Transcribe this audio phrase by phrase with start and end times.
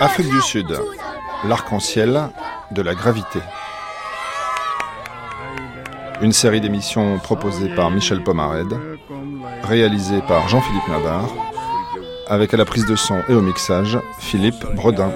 [0.00, 0.78] Afrique du Sud,
[1.44, 2.30] l'arc-en-ciel
[2.70, 3.38] de la gravité.
[6.22, 8.78] Une série d'émissions proposée par Michel Pomared,
[9.62, 11.28] réalisée par Jean-Philippe Navarre,
[12.28, 15.12] avec à la prise de son et au mixage Philippe Bredin.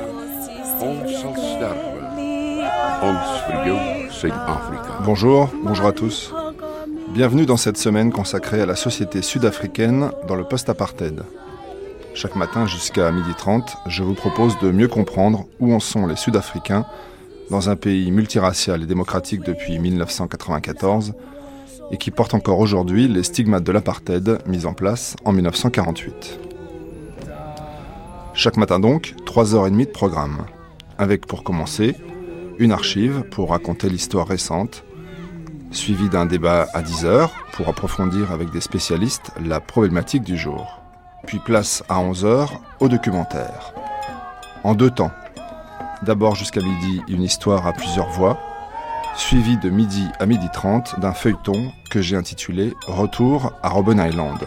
[5.03, 6.30] Bonjour, bonjour à tous.
[7.08, 11.22] Bienvenue dans cette semaine consacrée à la société sud-africaine dans le post-apartheid.
[12.14, 16.87] Chaque matin jusqu'à 12h30, je vous propose de mieux comprendre où en sont les Sud-Africains
[17.50, 21.14] dans un pays multiracial et démocratique depuis 1994
[21.90, 26.39] et qui porte encore aujourd'hui les stigmates de l'apartheid mis en place en 1948.
[28.32, 30.46] Chaque matin donc, 3h30 de programme,
[30.99, 31.96] avec pour commencer
[32.61, 34.84] une archive pour raconter l'histoire récente,
[35.73, 40.84] suivi d'un débat à 10h pour approfondir avec des spécialistes la problématique du jour.
[41.27, 42.48] Puis place à 11h
[42.80, 43.72] au documentaire.
[44.62, 45.11] En deux temps.
[46.03, 48.39] D'abord jusqu'à midi une histoire à plusieurs voix,
[49.16, 54.39] suivi de midi à midi 30 d'un feuilleton que j'ai intitulé Retour à Robben Island.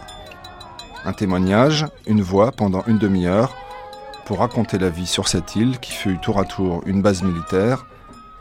[1.05, 3.55] Un témoignage, une voix pendant une demi-heure
[4.25, 7.85] pour raconter la vie sur cette île qui fut tour à tour une base militaire,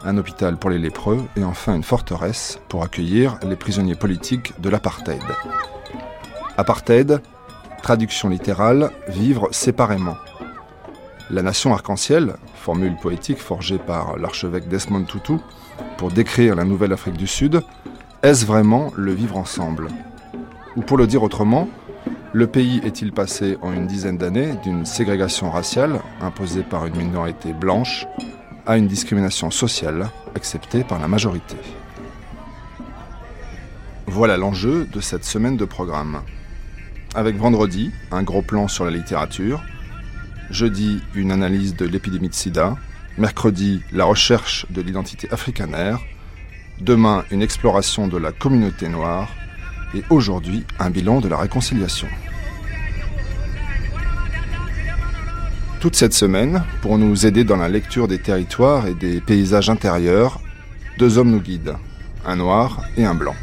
[0.05, 4.69] un hôpital pour les lépreux et enfin une forteresse pour accueillir les prisonniers politiques de
[4.69, 5.23] l'apartheid.
[6.59, 7.21] Apartheid,
[7.87, 10.17] traduction littérale, vivre séparément.
[11.31, 15.35] La nation arc-en-ciel, formule poétique forgée par l'archevêque Desmond Tutu
[15.97, 17.63] pour décrire la nouvelle Afrique du Sud,
[18.25, 19.87] est-ce vraiment le vivre ensemble?
[20.75, 21.69] Ou pour le dire autrement,
[22.33, 27.53] le pays est-il passé en une dizaine d'années d'une ségrégation raciale imposée par une minorité
[27.53, 28.05] blanche
[28.67, 31.55] à une discrimination sociale acceptée par la majorité?
[34.09, 36.23] Voilà l'enjeu de cette semaine de programme.
[37.17, 39.65] Avec vendredi, un gros plan sur la littérature,
[40.51, 42.77] jeudi, une analyse de l'épidémie de sida,
[43.17, 45.99] mercredi, la recherche de l'identité africanaire,
[46.79, 49.31] demain, une exploration de la communauté noire,
[49.95, 52.09] et aujourd'hui, un bilan de la réconciliation.
[55.81, 60.39] Toute cette semaine, pour nous aider dans la lecture des territoires et des paysages intérieurs,
[60.99, 61.79] deux hommes nous guident,
[62.27, 63.37] un noir et un blanc.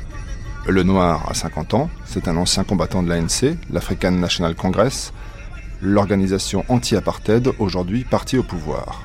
[0.68, 5.12] Le noir a 50 ans, c'est un ancien combattant de l'ANC, l'African National Congress,
[5.82, 9.04] l'organisation anti-apartheid aujourd'hui partie au pouvoir.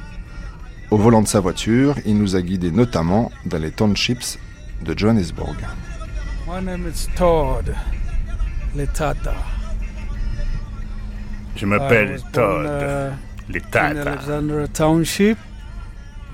[0.93, 4.39] Au volant de sa voiture, il nous a guidés notamment dans les townships
[4.85, 5.57] de Johannesburg.
[6.47, 7.75] My name is Todd
[8.77, 9.35] Letata.
[11.57, 14.17] Je m'appelle Todd uh, Letata.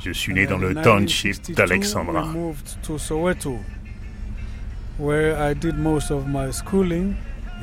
[0.05, 2.27] Je suis né dans le township 1962, d'Alexandra.
[4.99, 7.15] Where I did most of my schooling.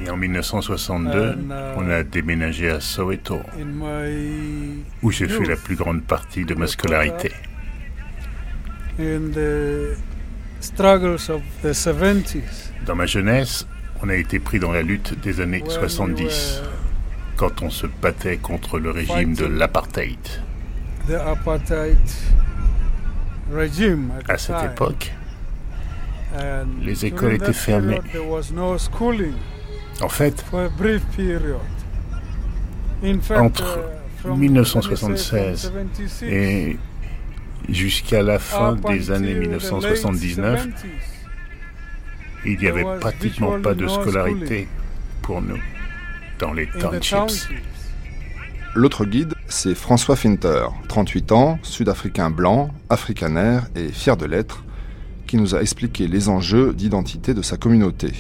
[0.04, 5.56] Et en 1962, And, uh, on a déménagé à Soweto, my où j'ai fait la
[5.58, 7.32] plus grande partie de ma scolarité.
[9.00, 9.96] in the
[10.60, 13.68] struggles of the 70s, Dans ma jeunesse,
[14.02, 16.70] on a été pris dans la lutte des années when we 70, were
[17.38, 20.20] quand on se battait contre le régime de l'apartheid.
[24.28, 25.12] À cette époque,
[26.82, 28.00] les écoles étaient fermées.
[28.00, 29.36] period, There was no schooling
[30.02, 31.60] en fait, for a brief period.
[33.04, 36.80] In fact, Entre uh, from 1976 let me say from 76 et
[37.70, 40.86] jusqu'à la fin des années until the 1979, late 70s,
[42.46, 44.68] il n'y There avait was pratiquement pas de no scolarité
[45.22, 45.60] pour nous
[46.40, 47.50] dans les townships.
[48.74, 54.64] L'autre guide, c'est François Finter, 38 ans, sud-africain blanc, africanaire et fier de l'être,
[55.32, 58.12] qui nous a expliqué les enjeux d'identité de sa communauté.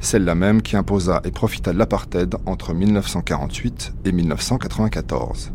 [0.00, 5.52] Celle-là même qui imposa et profita de l'apartheid entre 1948 et 1994.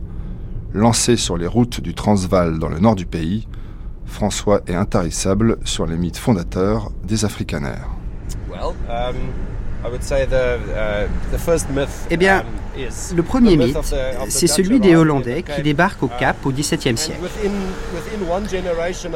[0.76, 3.48] Lancé sur les routes du Transvaal dans le nord du pays,
[4.06, 7.90] François est intarissable sur les mythes fondateurs des africanaires.
[8.48, 9.16] Well, um,
[9.88, 12.46] I would say the, uh, the first myth, Eh bien, um,
[13.16, 13.96] Le premier the myth mythe,
[14.28, 17.22] c'est celui des Hollandais qui débarquent au uh, Cap au XVIIe siècle.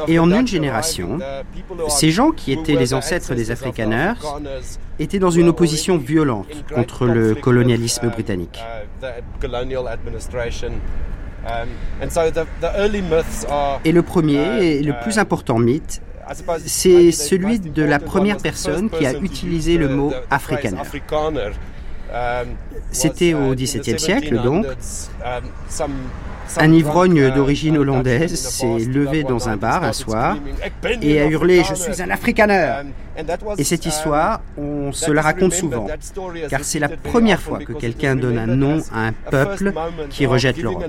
[0.08, 1.18] Et en une génération,
[1.88, 4.14] ces gens qui étaient les ancêtres des Afrikaners
[4.98, 8.58] étaient dans une opposition violente contre le colonialisme britannique.
[13.84, 16.00] Et le premier uh, et le plus important mythe,
[16.66, 20.78] c'est maybe the celui de la première personne qui a utilisé le mot afrikaner.
[22.12, 22.56] Um,
[22.90, 24.66] C'était uh, au XVIIe siècle, donc.
[24.66, 25.92] 1700s, um,
[26.58, 30.36] Un ivrogne d'origine hollandaise s'est levé dans un bar un soir
[31.00, 32.82] et a hurlé Je suis un Afrikaner
[33.56, 35.86] Et cette histoire, on se la raconte souvent,
[36.50, 39.72] car c'est la première fois que quelqu'un donne un nom à un peuple
[40.10, 40.84] qui rejette l'Europe.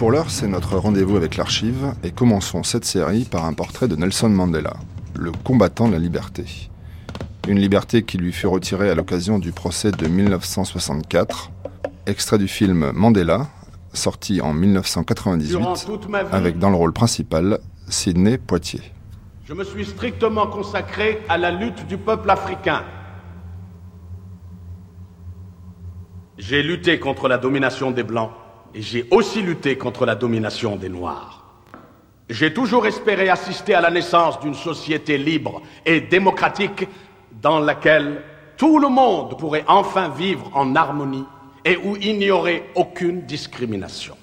[0.00, 3.96] Pour l'heure, c'est notre rendez-vous avec l'archive et commençons cette série par un portrait de
[3.96, 4.72] Nelson Mandela,
[5.14, 6.70] le combattant de la liberté.
[7.46, 11.50] Une liberté qui lui fut retirée à l'occasion du procès de 1964,
[12.06, 13.48] extrait du film Mandela,
[13.92, 15.58] sorti en 1998,
[16.32, 17.58] avec dans le rôle principal
[17.90, 18.80] Sidney Poitier.
[19.44, 22.84] Je me suis strictement consacré à la lutte du peuple africain.
[26.38, 28.30] J'ai lutté contre la domination des Blancs
[28.74, 31.44] j'ai aussi lutté contre la domination des Noirs.
[32.28, 36.86] J'ai toujours espéré assister à la naissance d'une société libre et démocratique
[37.42, 38.22] dans laquelle
[38.56, 41.24] tout le monde pourrait enfin vivre en harmonie
[41.64, 44.16] et où il n'y aurait aucune discrimination.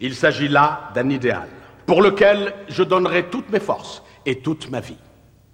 [0.00, 1.48] Il s'agit là d'un idéal
[1.86, 4.96] pour lequel je donnerai toutes mes forces et toute ma vie.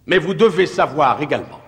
[0.06, 1.61] Mais vous devez savoir également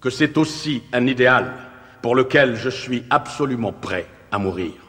[0.00, 1.54] que c'est aussi un idéal
[2.00, 4.81] pour lequel je suis absolument prêt à mourir.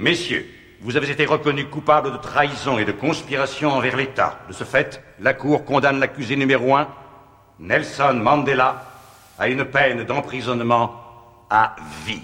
[0.00, 0.48] Messieurs,
[0.80, 4.38] vous avez été reconnus coupables de trahison et de conspiration envers l'État.
[4.48, 6.88] De ce fait, la Cour condamne l'accusé numéro un,
[7.58, 8.82] Nelson Mandela,
[9.38, 10.94] à une peine d'emprisonnement
[11.50, 11.76] à
[12.06, 12.22] vie.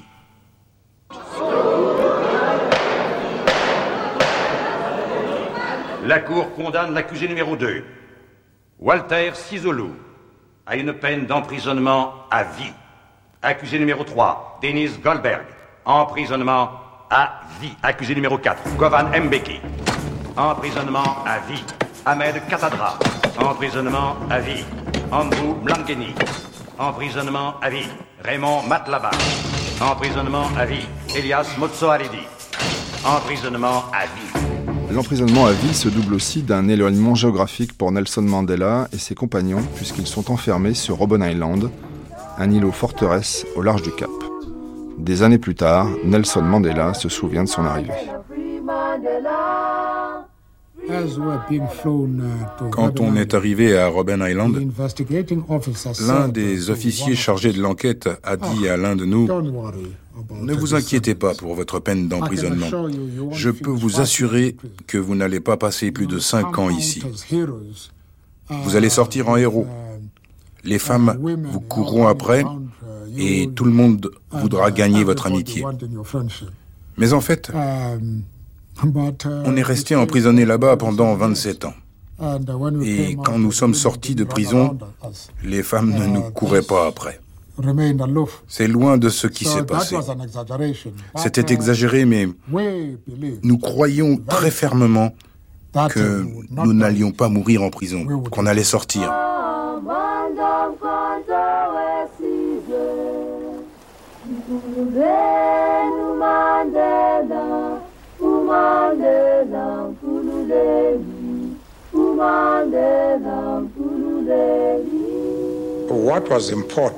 [6.07, 7.85] La Cour condamne l'accusé numéro 2,
[8.79, 9.91] Walter Sisolu,
[10.65, 12.73] à une peine d'emprisonnement à vie.
[13.43, 15.45] Accusé numéro 3, Denis Goldberg,
[15.85, 17.73] emprisonnement à vie.
[17.83, 19.61] Accusé numéro 4, Govan Mbeki.
[20.37, 21.65] Emprisonnement à vie.
[22.05, 22.99] Ahmed Katadra.
[23.39, 24.65] Emprisonnement à vie.
[25.11, 26.15] Andrew Mlangeni.
[26.79, 27.89] Emprisonnement à vie.
[28.25, 29.11] Raymond Matlaba.
[29.81, 30.87] Emprisonnement à vie.
[31.17, 32.27] Elias Motsoaledi.
[33.05, 34.47] Emprisonnement à vie.
[34.91, 39.63] L'emprisonnement à vie se double aussi d'un éloignement géographique pour Nelson Mandela et ses compagnons
[39.75, 41.71] puisqu'ils sont enfermés sur Robben Island,
[42.39, 44.26] un îlot forteresse au large du Cap.
[44.99, 47.93] Des années plus tard, Nelson Mandela se souvient de son arrivée.
[52.71, 54.73] Quand on est arrivé à Robben Island,
[56.07, 59.27] l'un des officiers chargés de l'enquête a dit à l'un de nous
[60.43, 62.69] Ne vous inquiétez pas pour votre peine d'emprisonnement.
[63.33, 64.57] Je peux vous assurer
[64.87, 67.03] que vous n'allez pas passer plus de cinq ans ici.
[68.49, 69.67] Vous allez sortir en héros.
[70.65, 71.17] Les femmes
[71.51, 72.45] vous courront après
[73.19, 75.65] et tout le monde voudra gagner votre amitié.
[76.97, 77.51] Mais en fait,
[78.83, 81.75] on est resté emprisonné là-bas pendant 27 ans.
[82.83, 84.79] Et quand nous sommes sortis de prison,
[85.45, 87.21] les femmes ne nous couraient pas après.
[88.49, 89.97] C'est loin de ce qui s'est passé.
[91.17, 92.29] C'était exagéré, mais
[93.43, 95.15] nous croyions très fermement
[95.91, 99.13] que nous n'allions pas mourir en prison, qu'on allait sortir.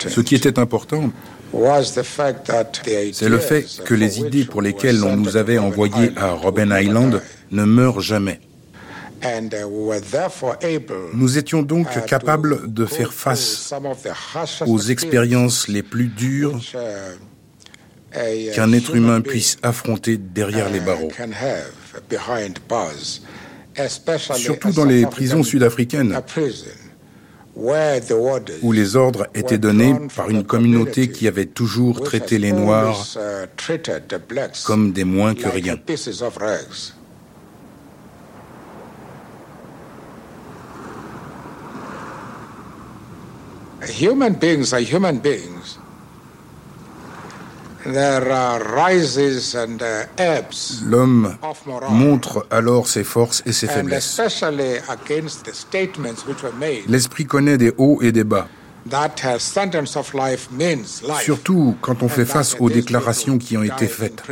[0.08, 1.10] Ce qui était important,
[3.12, 7.22] c'est le fait que les idées pour lesquelles on nous avait envoyés à Robben Island
[7.50, 8.40] ne meurent jamais.
[11.14, 13.72] Nous étions donc capables de faire face
[14.66, 16.60] aux expériences les plus dures
[18.54, 21.10] qu'un être humain puisse affronter derrière les barreaux.
[24.36, 26.18] Surtout dans les prisons sud-africaines,
[28.62, 33.06] où les ordres étaient donnés par une communauté qui avait toujours traité les Noirs
[34.64, 35.76] comme des moins que rien.
[44.00, 45.77] Human beings are human beings.
[50.84, 51.36] L'homme
[51.90, 54.20] montre alors ses forces et ses faiblesses.
[56.86, 58.48] L'esprit connaît des hauts et des bas.
[61.20, 64.22] Surtout quand on fait face aux déclarations qui ont été faites.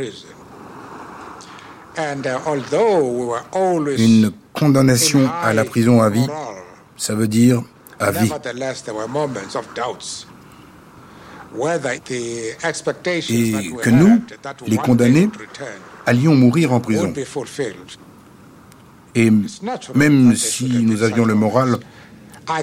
[3.97, 6.27] Une condamnation à la prison à vie,
[6.95, 7.63] ça veut dire
[7.99, 8.31] à vie.
[13.29, 14.21] Et que nous,
[14.67, 15.29] les condamnés,
[16.05, 17.13] allions mourir en prison.
[19.15, 19.31] Et
[19.95, 21.77] même si nous avions le moral,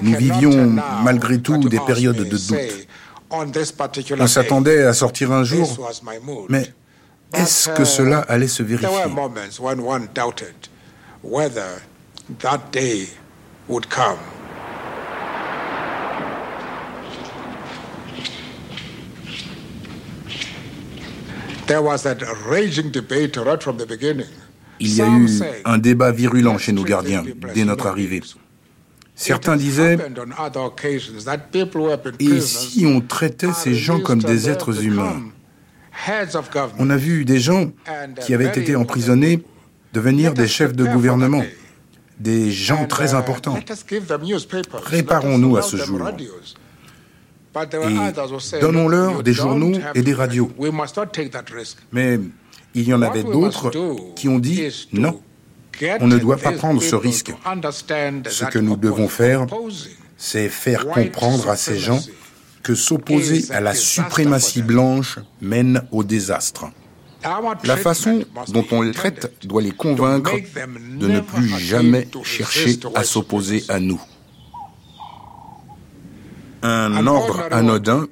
[0.01, 2.87] nous vivions malgré tout des périodes de doute.
[4.19, 5.91] On s'attendait à sortir un jour,
[6.49, 6.73] mais
[7.33, 8.89] est-ce que cela allait se vérifier?
[24.79, 25.29] Il y a eu
[25.65, 28.21] un débat virulent chez nos gardiens dès notre arrivée.
[29.15, 29.97] Certains disaient,
[32.19, 35.21] et si on traitait ces gens comme des êtres humains?
[36.77, 37.71] On a vu des gens
[38.21, 39.41] qui avaient été emprisonnés
[39.93, 41.43] devenir des chefs de gouvernement,
[42.19, 43.57] des gens très uh, importants.
[44.83, 46.01] Préparons-nous à ce jour.
[48.53, 50.51] Et donnons-leur des journaux et des radios.
[51.91, 52.19] Mais
[52.73, 53.71] il y en avait d'autres
[54.15, 55.21] qui ont dit non,
[55.99, 57.33] on ne doit pas prendre ce risque.
[58.29, 59.45] Ce que nous devons faire,
[60.17, 62.01] c'est faire comprendre à ces gens
[62.63, 66.65] que s'opposer à la suprématie blanche mène au désastre.
[67.63, 70.33] La façon dont on les traite doit les convaincre
[70.99, 74.01] de ne plus jamais chercher à s'opposer à nous.
[76.65, 78.07] Un ordre anodin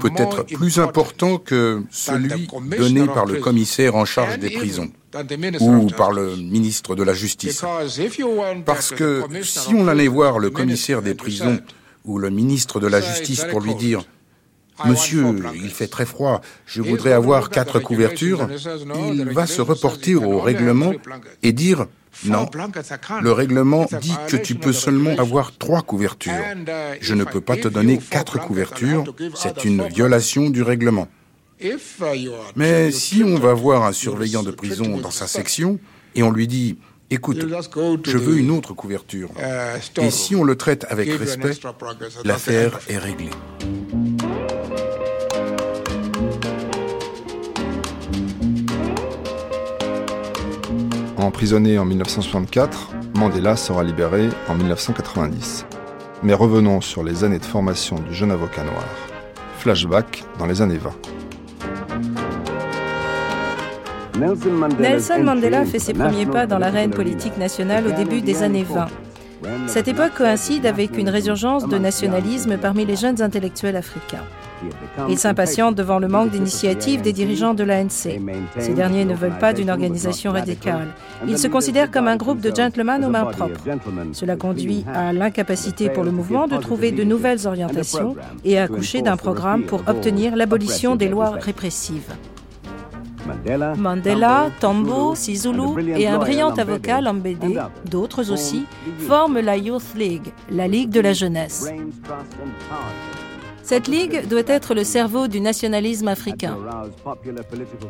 [0.00, 4.90] peut être plus important que celui donné par le commissaire en charge des prisons
[5.60, 7.62] ou par le ministre de la Justice.
[8.64, 11.60] Parce que si on allait voir le commissaire des prisons
[12.04, 14.04] ou le ministre de la Justice pour lui dire
[14.86, 15.24] Monsieur,
[15.54, 18.48] il fait très froid, je voudrais avoir quatre couvertures,
[19.08, 20.92] il va se reporter au règlement
[21.42, 21.86] et dire
[22.24, 22.48] non,
[23.20, 26.32] le règlement dit que tu peux seulement avoir trois couvertures.
[27.00, 31.08] Je ne peux pas te donner quatre couvertures, c'est une violation du règlement.
[32.56, 35.78] Mais si on va voir un surveillant de prison dans sa section
[36.14, 36.76] et on lui dit
[37.12, 37.44] Écoute,
[38.06, 39.28] je veux une autre couverture.
[40.00, 41.52] Et si on le traite avec respect,
[42.24, 43.28] l'affaire est réglée.
[51.22, 55.66] Emprisonné en 1964, Mandela sera libéré en 1990.
[56.24, 58.84] Mais revenons sur les années de formation du jeune avocat noir.
[59.58, 60.90] Flashback dans les années 20.
[64.80, 68.88] Nelson Mandela fait ses premiers pas dans l'arène politique nationale au début des années 20.
[69.66, 74.24] Cette époque coïncide avec une résurgence de nationalisme parmi les jeunes intellectuels africains.
[75.08, 78.20] Il s'impatiente devant le manque d'initiative des dirigeants de l'ANC.
[78.58, 80.88] Ces derniers ne veulent pas d'une organisation radicale.
[81.26, 83.60] Ils se considèrent comme un groupe de gentlemen aux mains propres.
[84.12, 89.02] Cela conduit à l'incapacité pour le mouvement de trouver de nouvelles orientations et à accoucher
[89.02, 92.12] d'un programme pour obtenir l'abolition des lois répressives.
[93.76, 98.64] Mandela, Tombo, Sizulu et un brillant avocat, Lambede, d'autres aussi,
[99.06, 101.70] forment la Youth League, la Ligue de la jeunesse.
[103.62, 106.56] Cette ligue doit être le cerveau du nationalisme africain.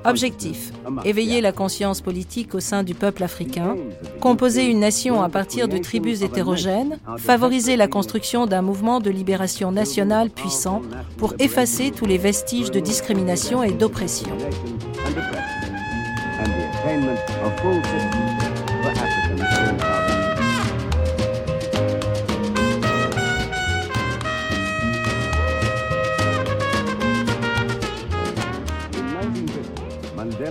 [0.04, 0.72] Objectif
[1.04, 3.76] éveiller la conscience politique au sein du peuple africain,
[4.20, 9.72] composer une nation à partir de tribus hétérogènes, favoriser la construction d'un mouvement de libération
[9.72, 10.82] nationale puissant
[11.16, 14.36] pour effacer tous les vestiges de discrimination et d'oppression.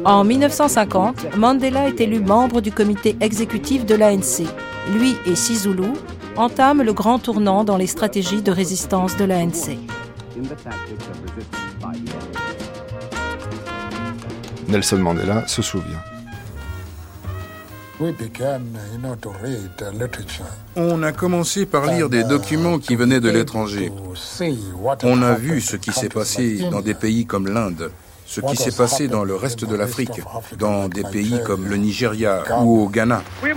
[0.06, 4.48] En 1950, Mandela est élu membre du comité exécutif de l'ANC.
[4.94, 5.94] Lui et Sizulu
[6.36, 9.78] entament le grand tournant dans les stratégies de résistance de l'ANC.
[14.68, 16.02] Nelson Mandela se souvient.
[20.76, 23.92] On a commencé par lire des documents qui venaient de l'étranger.
[25.04, 27.92] On a vu ce qui s'est passé dans des pays comme l'Inde,
[28.32, 30.22] ce qui s'est passé dans le reste de l'Afrique,
[30.58, 33.22] dans des pays comme le Nigeria ou au Ghana.
[33.44, 33.54] We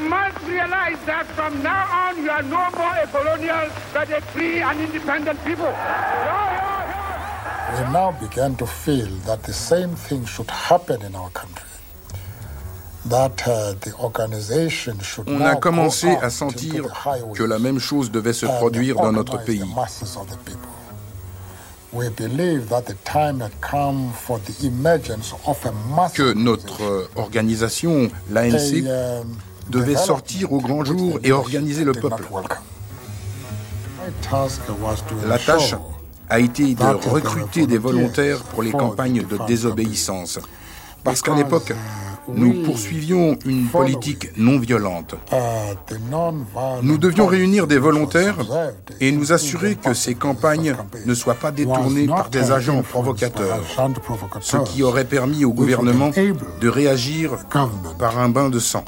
[7.93, 11.64] now began to feel that the same thing should happen in our country.
[15.26, 16.85] On a commencé à sentir
[17.35, 19.62] que la même chose devait se produire dans notre pays
[26.13, 29.37] que notre euh, organisation, l'ANC, um,
[29.71, 32.25] devait sortir au grand jour et organiser le peuple.
[35.27, 35.75] La tâche
[36.29, 40.41] a été de recruter des volontaires pour les campagnes de désobéissance.
[41.05, 41.73] Parce qu'à l'époque,
[42.28, 45.14] nous poursuivions une politique non violente.
[46.83, 48.37] Nous devions réunir des volontaires
[49.00, 50.76] et nous assurer que ces campagnes
[51.07, 53.61] ne soient pas détournées par des agents provocateurs,
[54.40, 56.11] ce qui aurait permis au gouvernement
[56.61, 57.37] de réagir
[57.99, 58.85] par un bain de sang.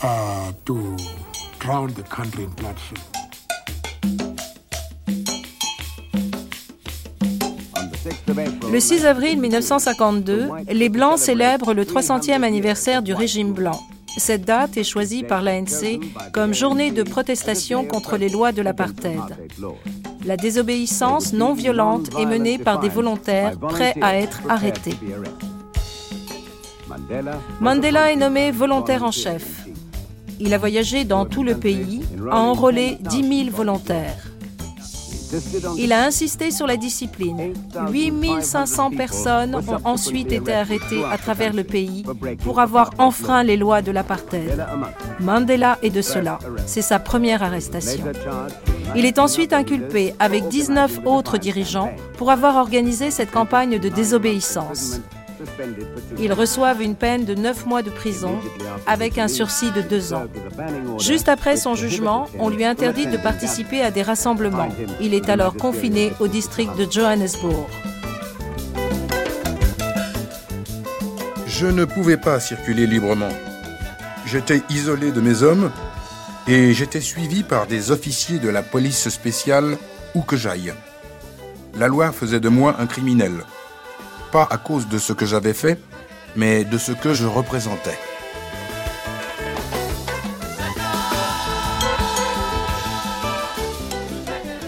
[8.72, 13.80] Le 6 avril 1952, les Blancs célèbrent le 300e anniversaire du régime blanc.
[14.18, 16.00] Cette date est choisie par l'ANC
[16.32, 19.20] comme journée de protestation contre les lois de l'apartheid.
[20.24, 24.96] La désobéissance non violente est menée par des volontaires prêts à être arrêtés.
[27.60, 29.66] Mandela est nommé volontaire en chef.
[30.40, 34.35] Il a voyagé dans tout le pays, a enrôlé 10 000 volontaires.
[35.78, 37.54] Il a insisté sur la discipline.
[37.90, 42.04] 8500 personnes ont ensuite été arrêtées à travers le pays
[42.42, 44.66] pour avoir enfreint les lois de l'apartheid.
[45.20, 46.38] Mandela est de cela.
[46.66, 48.04] C'est sa première arrestation.
[48.94, 55.00] Il est ensuite inculpé avec 19 autres dirigeants pour avoir organisé cette campagne de désobéissance.
[56.18, 58.38] Ils reçoivent une peine de 9 mois de prison
[58.86, 60.24] avec un sursis de 2 ans.
[60.98, 64.68] Juste après son jugement, on lui interdit de participer à des rassemblements.
[65.00, 67.66] Il est alors confiné au district de Johannesburg.
[71.46, 73.30] Je ne pouvais pas circuler librement.
[74.26, 75.70] J'étais isolé de mes hommes
[76.46, 79.78] et j'étais suivi par des officiers de la police spéciale
[80.14, 80.74] où que j'aille.
[81.78, 83.32] La loi faisait de moi un criminel
[84.32, 85.78] pas à cause de ce que j'avais fait,
[86.34, 87.98] mais de ce que je représentais.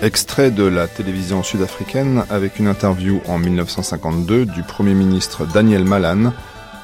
[0.00, 6.32] Extrait de la télévision sud-africaine avec une interview en 1952 du Premier ministre Daniel Malan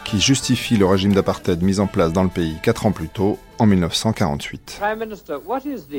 [0.04, 3.38] qui justifie le régime d'apartheid mis en place dans le pays quatre ans plus tôt,
[3.58, 4.80] en 1948.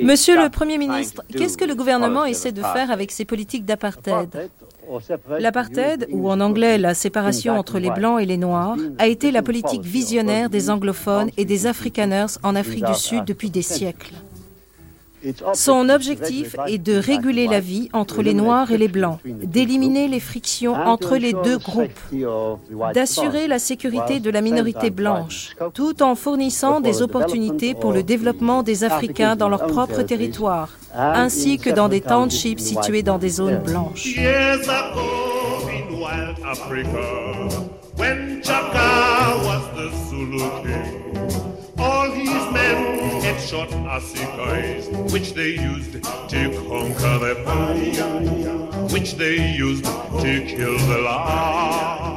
[0.04, 4.50] Monsieur le Premier ministre, qu'est-ce que le gouvernement essaie de faire avec ses politiques d'apartheid?
[5.40, 9.42] L'apartheid, ou en anglais la séparation entre les Blancs et les Noirs, a été la
[9.42, 14.14] politique visionnaire des anglophones et des Afrikaners en Afrique du Sud depuis des siècles.
[15.54, 20.20] Son objectif est de réguler la vie entre les Noirs et les Blancs, d'éliminer les
[20.20, 22.00] frictions entre les deux groupes,
[22.94, 28.64] d'assurer la sécurité de la minorité blanche, tout en fournissant des opportunités pour le développement
[28.64, 33.60] des Africains dans leur propre territoire, ainsi que dans des townships situés dans des zones
[33.60, 34.16] blanches.
[41.78, 45.94] All his men had shot assegais, which they used
[46.30, 52.16] to conquer the poor, which they used to kill the lion.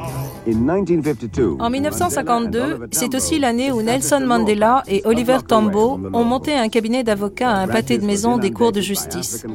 [1.59, 7.03] En 1952, c'est aussi l'année où Nelson Mandela et Oliver Tambo ont monté un cabinet
[7.03, 9.45] d'avocats à un pâté de maison des cours de justice.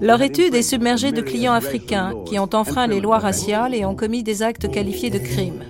[0.00, 3.94] Leur étude est submergée de clients africains qui ont enfreint les lois raciales et ont
[3.94, 5.62] commis des actes qualifiés de crimes.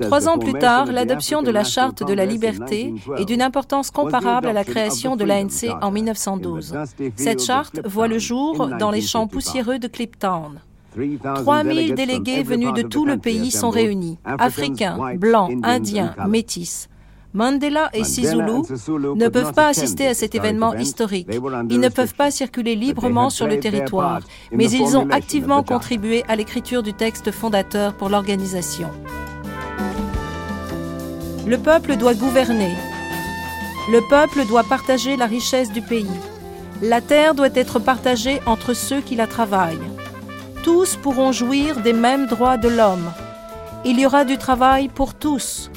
[0.00, 4.48] Trois ans plus tard, l'adoption de la Charte de la liberté est d'une importance comparable
[4.48, 6.76] à la création de l'ANC en 1912.
[7.16, 10.60] Cette charte voit le jour dans les champs poussiéreux de Cliptown.
[11.34, 16.88] 3000 délégués venus de tout le pays sont réunis, africains, blancs, indiens, métis.
[17.36, 18.62] Mandela et Sisulu
[19.14, 21.28] ne peuvent pas assister à cet événement historique.
[21.68, 24.20] Ils ne peuvent pas circuler librement sur le territoire,
[24.52, 28.88] mais ils ont activement contribué à l'écriture du texte fondateur pour l'organisation.
[31.46, 32.74] Le peuple doit gouverner.
[33.92, 36.18] Le peuple doit partager la richesse du pays.
[36.80, 39.90] La terre doit être partagée entre ceux qui la travaillent.
[40.64, 43.12] Tous pourront jouir des mêmes droits de l'homme.
[43.84, 45.70] Il y aura du travail pour tous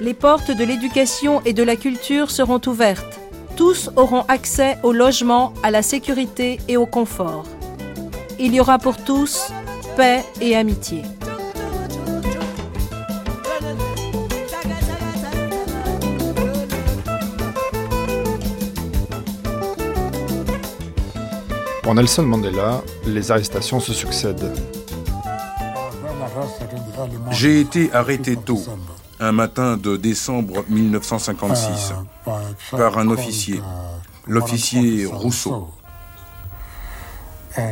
[0.00, 3.18] les portes de l'éducation et de la culture seront ouvertes.
[3.56, 7.44] Tous auront accès au logement, à la sécurité et au confort.
[8.38, 9.50] Il y aura pour tous
[9.96, 11.02] paix et amitié.
[21.82, 24.52] Pour Nelson Mandela, les arrestations se succèdent.
[27.30, 28.60] J'ai été arrêté tôt
[29.20, 31.94] un matin de décembre 1956
[32.70, 33.60] par un officier.
[34.26, 35.68] l'officier Rousseau.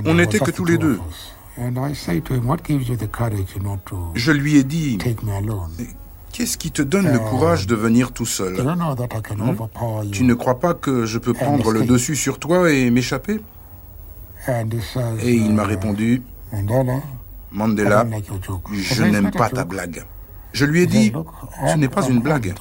[0.07, 0.99] On n'était que tous les deux.
[4.15, 4.99] Je lui ai dit,
[6.33, 8.57] qu'est-ce qui te donne le courage de venir tout seul?
[8.57, 10.11] hmm?
[10.11, 13.41] Tu ne crois pas que je peux prendre le dessus sur toi et m'échapper?
[15.21, 16.23] Et il m'a répondu,
[17.53, 18.05] Mandela,
[18.73, 20.05] je n'aime pas ta blague.
[20.55, 21.13] Je lui ai dit,
[21.69, 22.55] ce n'est pas une blague.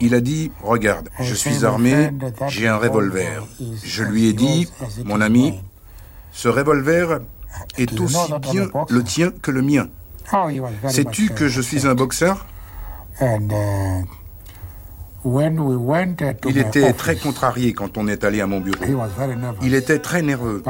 [0.00, 2.10] Il a dit, regarde, je suis armé,
[2.48, 3.46] j'ai un revolver.
[3.84, 4.66] Je lui ai dit,
[5.04, 5.60] mon ami,
[6.32, 7.20] ce revolver
[7.76, 9.88] est aussi bien le tien que le mien.
[10.88, 12.46] Sais-tu que je suis un boxeur?
[16.46, 18.84] Il était très contrarié quand on est allé à mon bureau.
[19.62, 20.62] Il était très nerveux.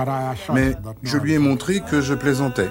[0.53, 2.69] Mais je lui ai montré que je plaisantais.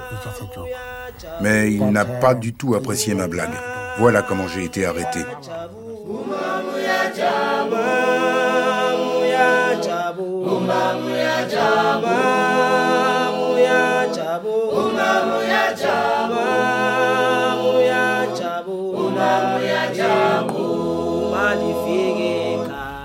[1.42, 3.54] Mais il n'a pas du tout apprécié ma blague.
[4.00, 5.20] Voilà comment j'ai été arrêté.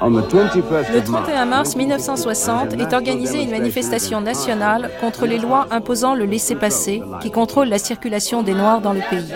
[0.09, 7.03] Le 31 mars 1960 est organisée une manifestation nationale contre les lois imposant le laissez-passer
[7.21, 9.35] qui contrôle la circulation des Noirs dans le pays.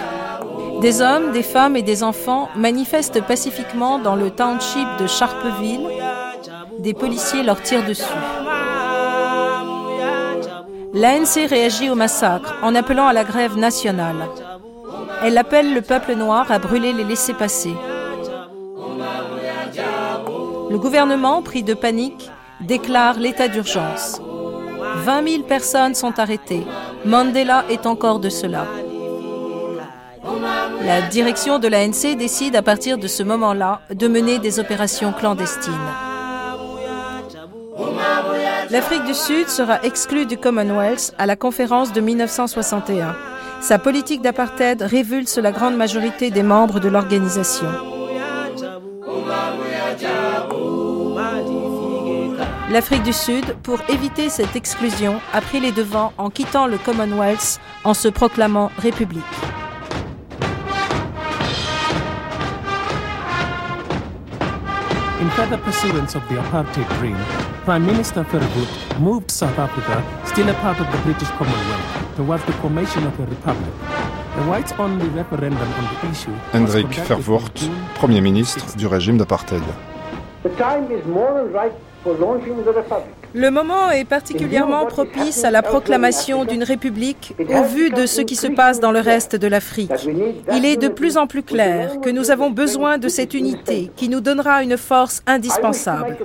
[0.80, 5.87] Des hommes, des femmes et des enfants manifestent pacifiquement dans le township de Sharpeville.
[6.78, 8.04] Des policiers leur tirent dessus.
[10.94, 14.28] L'ANC réagit au massacre en appelant à la grève nationale.
[15.22, 17.74] Elle appelle le peuple noir à brûler les laissez-passer.
[20.72, 22.30] Le gouvernement, pris de panique,
[22.62, 24.22] déclare l'état d'urgence.
[25.04, 26.66] 20 000 personnes sont arrêtées.
[27.04, 28.64] Mandela est encore de cela.
[30.82, 35.74] La direction de l'ANC décide à partir de ce moment-là de mener des opérations clandestines.
[38.70, 43.14] L'Afrique du Sud sera exclue du Commonwealth à la conférence de 1961.
[43.61, 47.91] Sa politique d'apartheid révulse la grande majorité des membres de l'organisation.
[52.72, 57.61] L'Afrique du Sud, pour éviter cette exclusion, a pris les devants en quittant le Commonwealth
[57.85, 59.22] en se proclamant république.
[65.20, 67.16] In further pursuance of the apartheid dream,
[67.66, 72.52] Prime Minister Verwoerd moved South Africa, still a part of the British Commonwealth, towards the
[72.62, 73.74] formation of a republic.
[74.38, 77.52] A whites-only referendum on the issue Hendrik Verwoerd,
[77.96, 79.62] Premier ministre du régime d'apartheid.
[83.34, 88.34] Le moment est particulièrement propice à la proclamation d'une république au vu de ce qui
[88.36, 90.08] se passe dans le reste de l'Afrique.
[90.52, 94.08] Il est de plus en plus clair que nous avons besoin de cette unité qui
[94.08, 96.16] nous donnera une force indispensable.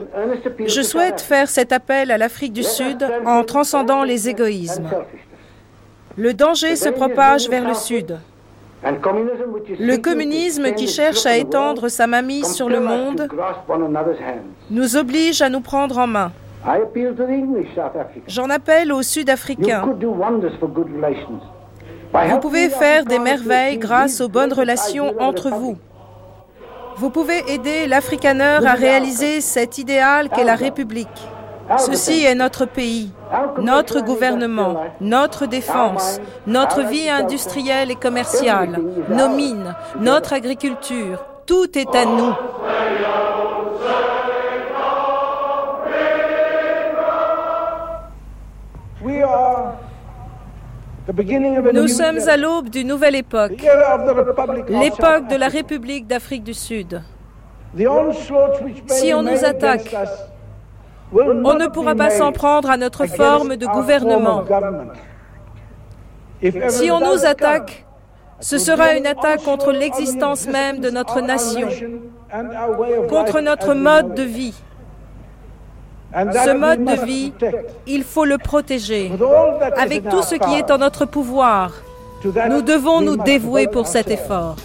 [0.65, 4.89] Je souhaite faire cet appel à l'Afrique du Sud en transcendant les égoïsmes.
[6.15, 8.17] Le danger se propage vers le Sud.
[8.83, 13.27] Le communisme qui cherche à étendre sa mainmise sur le monde
[14.69, 16.31] nous oblige à nous prendre en main.
[18.27, 19.83] J'en appelle aux Sud-Africains.
[22.13, 25.77] Vous pouvez faire des merveilles grâce aux bonnes relations entre vous.
[26.97, 31.07] Vous pouvez aider l'Africaneur à réaliser cet idéal qu'est la République.
[31.77, 33.11] Ceci est notre pays,
[33.59, 41.25] notre gouvernement, notre défense, notre vie industrielle et commerciale, nos mines, notre agriculture.
[41.45, 42.33] Tout est à nous.
[51.73, 53.61] Nous sommes à l'aube d'une nouvelle époque,
[54.69, 57.01] l'époque de la République d'Afrique du Sud.
[58.87, 59.95] Si on nous attaque,
[61.13, 64.43] on ne pourra pas s'en prendre à notre forme de gouvernement.
[66.69, 67.85] Si on nous attaque,
[68.39, 71.67] ce sera une attaque contre l'existence même de notre nation,
[73.09, 74.53] contre notre mode de vie.
[76.13, 77.33] Ce mode de vie,
[77.85, 79.11] il faut le protéger.
[79.77, 81.71] Avec tout ce qui est en notre pouvoir,
[82.23, 84.55] nous devons nous dévouer pour cet effort.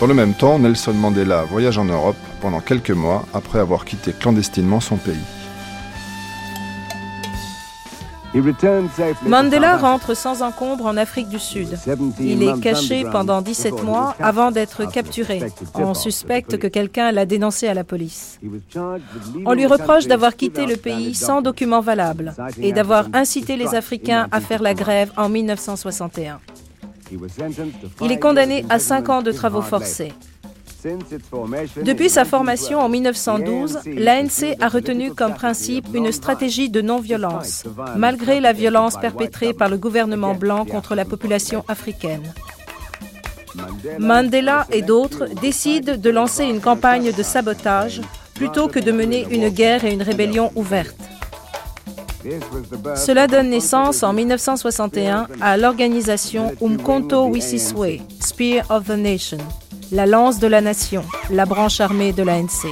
[0.00, 4.12] Dans le même temps, Nelson Mandela voyage en Europe pendant quelques mois après avoir quitté
[4.12, 5.20] clandestinement son pays.
[9.26, 11.76] Mandela rentre sans encombre en Afrique du Sud.
[12.18, 15.42] Il est caché pendant 17 mois avant d'être capturé.
[15.74, 18.40] On suspecte que quelqu'un l'a dénoncé à la police.
[19.44, 24.28] On lui reproche d'avoir quitté le pays sans document valable et d'avoir incité les Africains
[24.30, 26.40] à faire la grève en 1961.
[28.00, 30.12] Il est condamné à 5 ans de travaux forcés.
[31.82, 37.64] Depuis sa formation en 1912, l'ANC a retenu comme principe une stratégie de non-violence,
[37.96, 42.32] malgré la violence perpétrée par le gouvernement blanc contre la population africaine.
[43.98, 48.00] Mandela et d'autres décident de lancer une campagne de sabotage
[48.34, 50.96] plutôt que de mener une guerre et une rébellion ouverte.
[52.96, 59.38] Cela donne naissance en 1961 à l'organisation Umkhonto Wisiswe, Spear of the Nation,
[59.92, 62.66] la lance de la nation, la branche armée de l'ANC.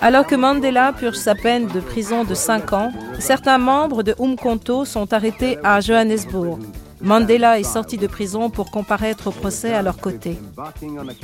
[0.00, 4.84] Alors que Mandela purge sa peine de prison de 5 ans, certains membres de Umkhonto
[4.84, 6.58] sont arrêtés à Johannesburg.
[7.00, 10.38] Mandela est sorti de prison pour comparaître au procès à leur côté.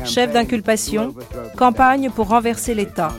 [0.04, 1.14] Chef d'inculpation,
[1.56, 3.12] campagne pour renverser l'État.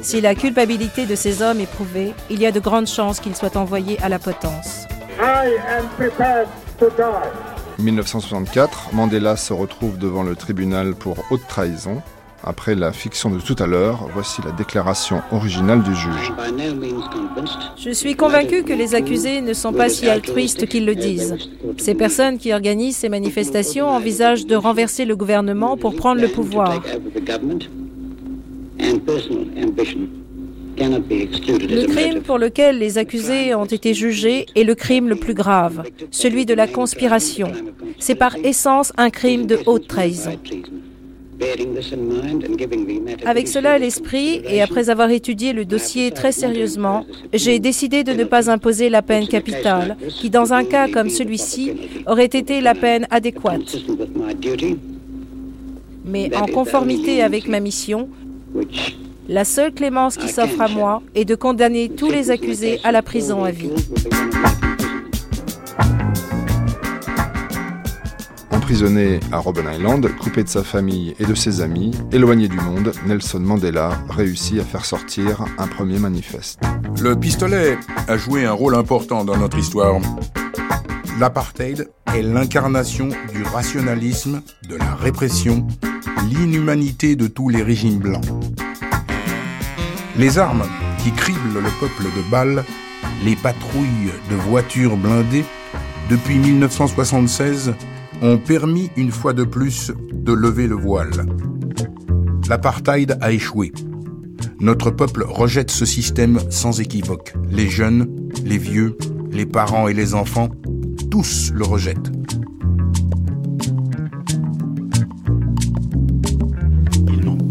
[0.00, 3.36] Si la culpabilité de ces hommes est prouvée, il y a de grandes chances qu'ils
[3.36, 4.86] soient envoyés à la potence.
[7.78, 12.02] 1964, Mandela se retrouve devant le tribunal pour haute trahison.
[12.44, 16.32] Après la fiction de tout à l'heure, voici la déclaration originale du juge.
[17.76, 21.36] Je suis convaincu que les accusés ne sont pas si altruistes qu'ils le disent.
[21.78, 26.82] Ces personnes qui organisent ces manifestations envisagent de renverser le gouvernement pour prendre le pouvoir.
[30.78, 35.84] Le crime pour lequel les accusés ont été jugés est le crime le plus grave,
[36.10, 37.52] celui de la conspiration.
[37.98, 40.38] C'est par essence un crime de haute trahison.
[43.24, 48.12] Avec cela à l'esprit, et après avoir étudié le dossier très sérieusement, j'ai décidé de
[48.12, 51.72] ne pas imposer la peine capitale, qui dans un cas comme celui-ci
[52.06, 53.76] aurait été la peine adéquate.
[56.04, 58.08] Mais en conformité avec ma mission,
[59.28, 63.02] la seule clémence qui s'offre à moi est de condamner tous les accusés à la
[63.02, 63.70] prison à vie.
[68.50, 72.92] Emprisonné à Robben Island, coupé de sa famille et de ses amis, éloigné du monde,
[73.06, 76.60] Nelson Mandela réussit à faire sortir un premier manifeste.
[77.00, 80.00] Le pistolet a joué un rôle important dans notre histoire.
[81.18, 85.66] L'apartheid est l'incarnation du rationalisme, de la répression,
[86.30, 88.24] l'inhumanité de tous les régimes blancs.
[90.16, 90.64] Les armes
[91.02, 92.64] qui criblent le peuple de Bâle,
[93.24, 95.44] les patrouilles de voitures blindées,
[96.10, 97.74] depuis 1976,
[98.20, 101.26] ont permis une fois de plus de lever le voile.
[102.48, 103.72] L'apartheid a échoué.
[104.60, 107.34] Notre peuple rejette ce système sans équivoque.
[107.50, 108.06] Les jeunes,
[108.44, 108.96] les vieux,
[109.32, 110.50] les parents et les enfants,
[111.10, 112.12] tous le rejettent.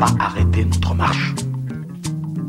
[0.01, 1.35] Pas arrêté notre marche.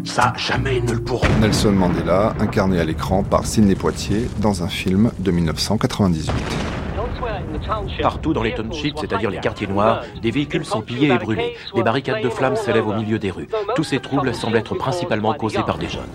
[0.06, 1.28] Ça, jamais ils ne le pourront.
[1.38, 6.32] Nelson Mandela, incarné à l'écran par Sidney Poitier dans un film de 1998.
[8.00, 11.54] Partout dans les townships, c'est-à-dire les quartiers noirs, des véhicules sont pillés et brûlés.
[11.74, 13.48] Des barricades de flammes s'élèvent au milieu des rues.
[13.76, 16.08] Tous ces troubles semblent être principalement causés par des jeunes.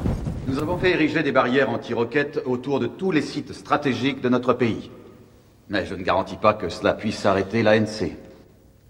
[0.48, 4.54] Nous avons fait ériger des barrières anti-roquettes autour de tous les sites stratégiques de notre
[4.54, 4.90] pays.
[5.70, 8.12] Mais je ne garantis pas que cela puisse arrêter l'ANC.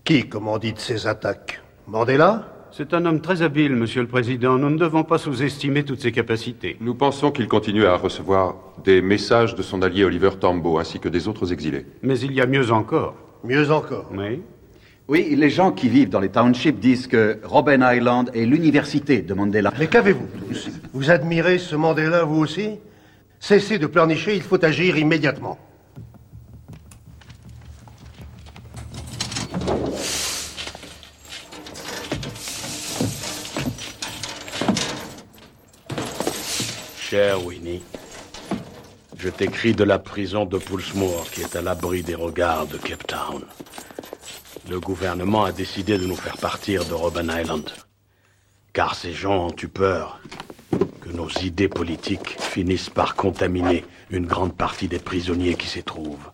[0.06, 1.62] Qui commandite ces attaques?
[1.88, 4.58] Mandela C'est un homme très habile, Monsieur le Président.
[4.58, 6.76] Nous ne devons pas sous-estimer toutes ses capacités.
[6.82, 11.08] Nous pensons qu'il continue à recevoir des messages de son allié Oliver Tambo ainsi que
[11.08, 11.86] des autres exilés.
[12.04, 13.16] Mais il y a mieux encore.
[13.46, 14.42] Mieux encore Oui.
[15.08, 19.34] Oui, les gens qui vivent dans les townships disent que Robben Island est l'université de
[19.34, 19.72] Mandela.
[19.80, 20.28] Mais qu'avez-vous?
[20.50, 22.72] Tous Vous admirez ce Mandela, vous aussi?
[23.40, 25.58] Cessez de pleurnicher, il faut agir immédiatement.
[37.18, 37.82] Winnie,
[39.18, 43.08] je t'écris de la prison de Poulsmoor qui est à l'abri des regards de Cape
[43.08, 43.44] Town.
[44.70, 47.72] Le gouvernement a décidé de nous faire partir de Robben Island.
[48.72, 50.20] Car ces gens ont eu peur
[51.02, 56.30] que nos idées politiques finissent par contaminer une grande partie des prisonniers qui s'y trouvent.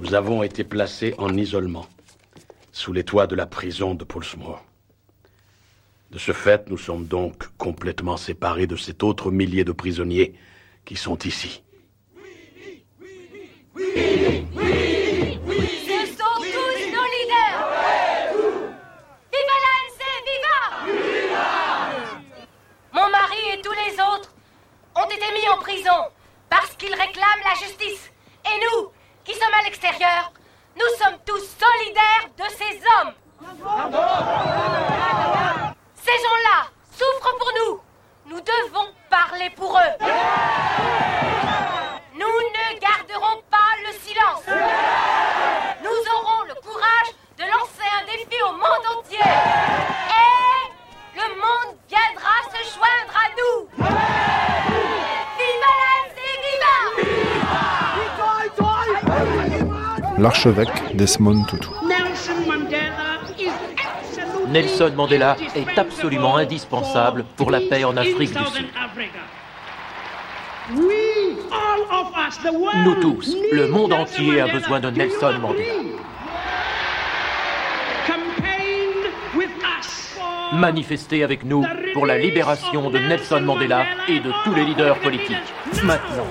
[0.00, 1.86] Nous avons été placés en isolement,
[2.72, 4.60] sous les toits de la prison de Poulsmoor.
[6.10, 10.34] De ce fait, nous sommes donc complètement séparés de cet autre millier de prisonniers
[10.84, 11.62] qui sont ici.
[25.00, 26.08] ont été mis en prison
[26.48, 28.10] parce qu'ils réclament la justice.
[28.44, 28.90] Et nous,
[29.24, 30.32] qui sommes à l'extérieur,
[30.76, 33.14] nous sommes tous solidaires de ces hommes.
[36.10, 37.80] Ces gens-là souffrent pour nous.
[38.26, 39.94] Nous devons parler pour eux.
[42.14, 44.42] Nous ne garderons pas le silence.
[45.84, 49.18] Nous aurons le courage de lancer un défi au monde entier.
[49.20, 53.68] Et le monde viendra se joindre à nous.
[55.38, 55.72] Viva
[60.18, 61.79] la L'archevêque Desmond Tutu.
[64.50, 68.66] Nelson Mandela est absolument indispensable pour la paix en Afrique du Sud.
[72.84, 75.72] Nous tous, le monde entier a besoin de Nelson Mandela.
[80.52, 85.36] Manifestez avec nous pour la libération de Nelson Mandela et de tous les leaders politiques.
[85.84, 86.26] Maintenant.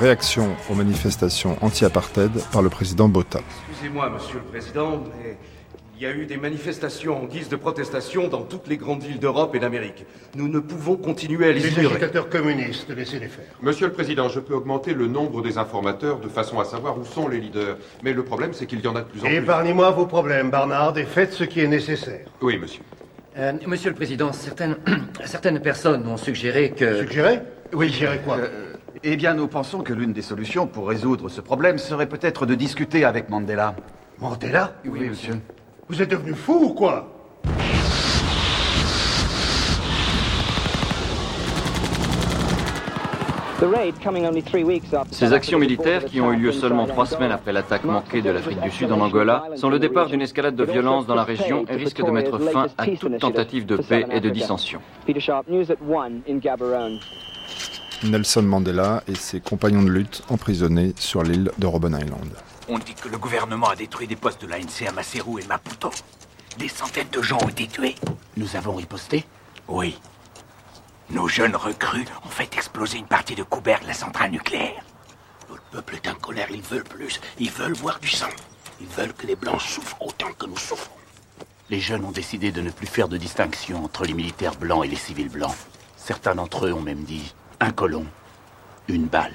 [0.00, 3.40] Réaction aux manifestations anti-apartheid par le président Botha.
[3.70, 5.36] Excusez-moi, monsieur le président, mais
[5.96, 9.18] il y a eu des manifestations en guise de protestation dans toutes les grandes villes
[9.18, 10.04] d'Europe et d'Amérique.
[10.34, 11.86] Nous ne pouvons continuer à les Les ignorer.
[11.96, 13.46] agitateurs communistes, laissez-les faire.
[13.62, 17.04] Monsieur le Président, je peux augmenter le nombre des informateurs de façon à savoir où
[17.06, 17.78] sont les leaders.
[18.02, 19.34] Mais le problème, c'est qu'il y en a de plus en plus.
[19.36, 22.26] Épargnez-moi vos problèmes, Barnard, et faites ce qui est nécessaire.
[22.42, 22.82] Oui, monsieur.
[23.38, 24.76] Euh, monsieur le Président, certaines,
[25.24, 26.98] certaines personnes ont suggéré que...
[27.00, 27.40] Suggéré?
[27.72, 27.90] Oui.
[27.90, 28.38] Suggéré quoi?
[29.04, 32.54] Eh bien, nous pensons que l'une des solutions pour résoudre ce problème serait peut-être de
[32.54, 33.74] discuter avec Mandela.
[34.18, 35.34] Mandela Oui, monsieur.
[35.88, 37.12] Vous êtes devenu fou ou quoi?
[45.10, 48.60] Ces actions militaires, qui ont eu lieu seulement trois semaines après l'attaque manquée de l'Afrique
[48.60, 51.76] du Sud en Angola, sont le départ d'une escalade de violence dans la région et
[51.76, 54.80] risquent de mettre fin à toute tentative de paix et de dissension.
[58.04, 62.30] Nelson Mandela et ses compagnons de lutte emprisonnés sur l'île de Robben Island.
[62.68, 65.90] On dit que le gouvernement a détruit des postes de l'ANC à Maseru et Maputo.
[66.58, 67.94] Des centaines de gens ont été tués.
[68.36, 69.24] Nous avons riposté
[69.68, 69.98] Oui.
[71.10, 74.82] Nos jeunes recrues ont fait exploser une partie de Couberg, la centrale nucléaire.
[75.50, 77.20] Le peuple est en colère, ils veulent plus.
[77.38, 78.28] Ils veulent voir du sang.
[78.80, 80.92] Ils veulent que les Blancs souffrent autant que nous souffrons.
[81.70, 84.88] Les jeunes ont décidé de ne plus faire de distinction entre les militaires blancs et
[84.88, 85.54] les civils blancs.
[85.96, 88.04] Certains d'entre eux ont même dit un colon,
[88.88, 89.32] une balle.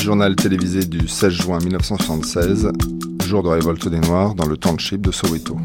[0.00, 2.70] Journal télévisé du 16 juin 1976,
[3.26, 5.56] jour de révolte des Noirs dans le township de Soweto.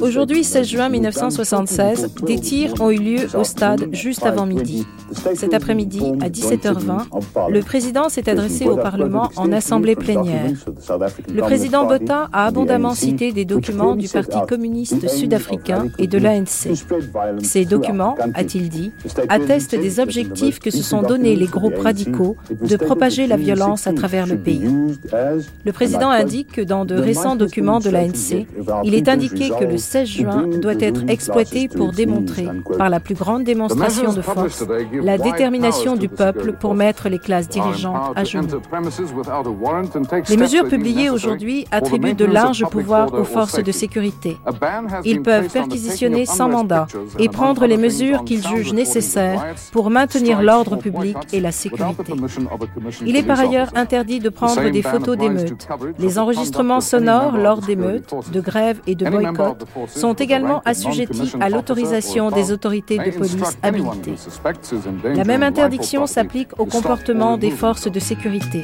[0.00, 4.86] Aujourd'hui, 16 juin 1976, des tirs ont eu lieu au stade juste avant midi.
[5.34, 10.50] Cet après-midi, à 17h20, le président s'est adressé au Parlement en assemblée plénière.
[11.32, 16.74] Le président Botha a abondamment cité des documents du Parti communiste sud-africain et de l'ANC.
[17.42, 18.92] Ces documents, a-t-il dit,
[19.28, 23.92] attestent des objectifs que se sont donnés les groupes radicaux de propager la violence à
[23.92, 24.64] travers le pays.
[25.64, 28.46] Le président indique que dans de récents documents de l'ANC,
[28.84, 32.46] il est indiqué que le 16 juin doit être exploité pour démontrer,
[32.78, 37.48] par la plus grande démonstration de force, la détermination du peuple pour mettre les classes
[37.48, 38.48] dirigeantes à genoux.
[40.28, 44.36] Les mesures publiées aujourd'hui attribuent de larges pouvoirs aux forces de sécurité.
[45.04, 46.86] Ils peuvent perquisitionner sans mandat
[47.18, 52.14] et prendre les mesures qu'ils jugent nécessaires pour maintenir l'ordre public et la sécurité.
[53.04, 55.68] Il est par ailleurs interdit de prendre des photos d'émeutes.
[55.98, 62.30] Les enregistrements sonores lors d'émeutes, de grèves et de boycotts sont également assujettis à l'autorisation
[62.30, 64.14] des autorités de police habilitées.
[65.14, 68.62] La même interdiction s'applique au comportement des forces de sécurité.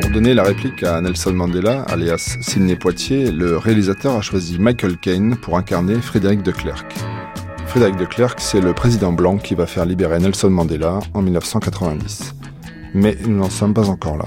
[0.00, 4.96] Pour donner la réplique à Nelson Mandela, alias Sidney Poitier, le réalisateur a choisi Michael
[4.96, 6.94] Caine pour incarner Frédéric de Klerk.
[7.66, 12.34] Frédéric de Klerk, c'est le président blanc qui va faire libérer Nelson Mandela en 1990.
[12.94, 14.24] Mais nous n'en sommes pas encore là.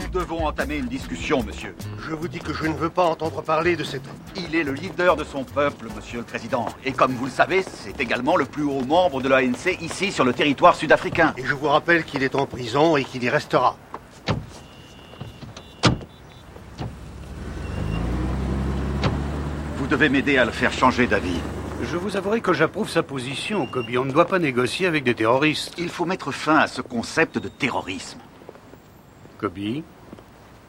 [0.00, 1.74] Nous devons entamer une discussion, monsieur.
[1.98, 4.16] Je vous dis que je ne veux pas entendre parler de cet homme.
[4.36, 6.66] Il est le leader de son peuple, monsieur le président.
[6.84, 10.24] Et comme vous le savez, c'est également le plus haut membre de l'ANC ici sur
[10.24, 11.34] le territoire sud-africain.
[11.36, 13.76] Et je vous rappelle qu'il est en prison et qu'il y restera.
[19.76, 21.40] Vous devez m'aider à le faire changer d'avis.
[21.82, 23.90] Je vous avouerai que j'approuve sa position, Kobe.
[23.96, 25.74] On ne doit pas négocier avec des terroristes.
[25.78, 28.18] Il faut mettre fin à ce concept de terrorisme.
[29.38, 29.82] Kobe,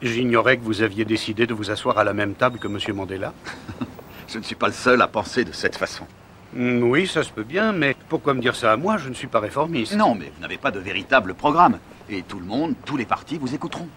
[0.00, 2.78] j'ignorais que vous aviez décidé de vous asseoir à la même table que M.
[2.96, 3.34] Mandela.
[4.28, 6.04] Je ne suis pas le seul à penser de cette façon.
[6.54, 8.96] Mm, Oui, ça se peut bien, mais pourquoi me dire ça à moi?
[8.96, 9.96] Je ne suis pas réformiste.
[9.96, 11.78] Non, mais vous n'avez pas de véritable programme.
[12.08, 13.88] Et tout le monde, tous les partis vous écouteront.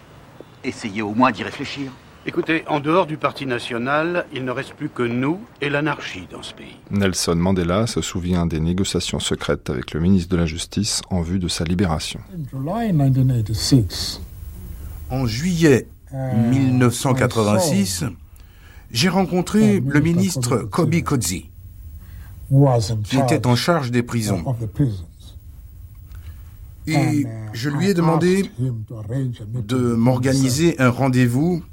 [0.63, 1.91] Essayez au moins d'y réfléchir.
[2.25, 6.41] Écoutez, en dehors du Parti national, il ne reste plus que nous et l'anarchie dans
[6.41, 6.77] ce pays.
[6.89, 11.37] Nelson Mandela se souvient des négociations secrètes avec le ministre de la Justice en vue
[11.39, 12.21] de sa libération.
[15.13, 18.05] En juillet 1986,
[18.89, 21.51] j'ai rencontré le ministre Kobe Kodzi.
[23.03, 24.43] qui était en charge des prisons.
[26.87, 28.49] Et je lui ai demandé
[29.53, 31.63] de m'organiser un rendez-vous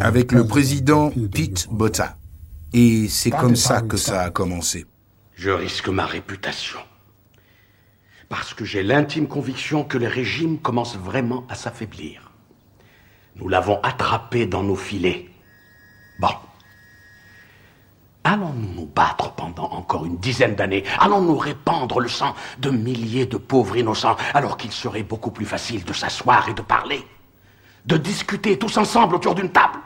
[0.00, 2.16] avec le président Pete Botha.
[2.72, 4.86] Et c'est comme ça que ça a commencé.
[5.34, 6.78] Je risque ma réputation.
[8.30, 12.29] Parce que j'ai l'intime conviction que le régime commence vraiment à s'affaiblir.
[13.40, 15.28] Nous l'avons attrapé dans nos filets.
[16.18, 16.28] Bon.
[18.22, 20.84] Allons-nous nous battre pendant encore une dizaine d'années?
[20.98, 25.84] Allons-nous répandre le sang de milliers de pauvres innocents alors qu'il serait beaucoup plus facile
[25.84, 27.02] de s'asseoir et de parler
[27.86, 29.78] De discuter tous ensemble autour d'une table?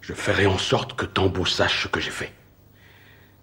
[0.00, 2.32] Je ferai en sorte que Tambo sache ce que j'ai fait.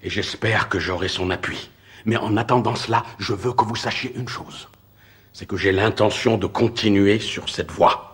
[0.02, 1.70] Et j'espère que j'aurai son appui.
[2.06, 4.68] Mais en attendant cela, je veux que vous sachiez une chose.
[5.34, 8.12] C'est que j'ai l'intention de continuer sur cette voie.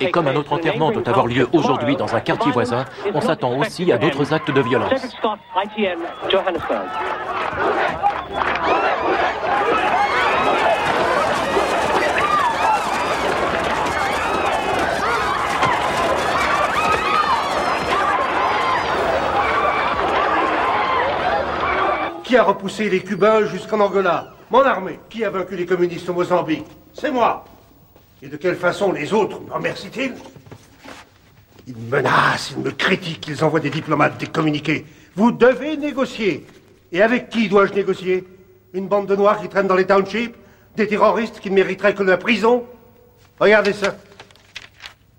[0.00, 3.56] Et comme un autre enterrement doit avoir lieu aujourd'hui dans un quartier voisin, on s'attend
[3.56, 4.90] aussi à d'autres actes de violence.
[22.32, 24.32] Qui a repoussé les Cubains jusqu'en Angola?
[24.50, 24.98] Mon armée.
[25.10, 26.64] Qui a vaincu les communistes au Mozambique?
[26.94, 27.44] C'est moi.
[28.22, 30.14] Et de quelle façon les autres me remercient-ils
[31.66, 34.86] Ils me menacent, ils me critiquent, ils envoient des diplomates, des communiqués.
[35.14, 36.46] Vous devez négocier.
[36.90, 38.26] Et avec qui dois-je négocier?
[38.72, 40.34] Une bande de noirs qui traînent dans les townships?
[40.74, 42.64] Des terroristes qui ne mériteraient que la prison?
[43.40, 43.94] Regardez ça.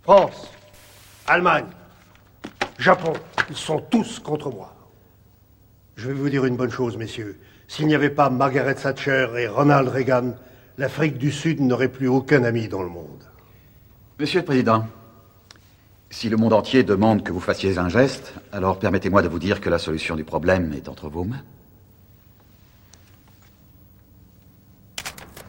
[0.02, 0.52] France,
[1.28, 1.68] Allemagne,
[2.80, 3.14] Japon,
[3.52, 4.73] ils sont tous contre moi.
[5.96, 7.40] Je vais vous dire une bonne chose, messieurs.
[7.68, 10.34] S'il n'y avait pas Margaret Thatcher et Ronald Reagan,
[10.78, 13.24] l'Afrique du Sud n'aurait plus aucun ami dans le monde.
[14.20, 14.88] Monsieur le Président,
[16.10, 19.62] si le monde entier demande que vous fassiez un geste, alors permettez-moi de vous dire
[19.62, 21.42] que la solution du problème est entre vos mains.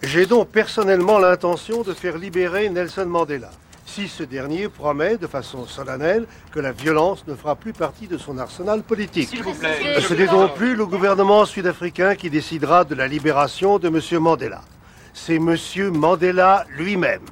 [0.03, 3.51] J'ai donc personnellement l'intention de faire libérer Nelson Mandela,
[3.95, 8.19] si ce dernier promet de façon solennelle que la violence ne fera plus partie de
[8.19, 9.29] son arsenal politique.
[9.29, 10.01] S'il vous plaît.
[10.01, 14.21] Ce n'est donc plus le gouvernement sud-africain qui décidera de la libération de M.
[14.21, 14.63] Mandela.
[15.13, 15.57] C'est M.
[15.93, 17.23] Mandela lui-même.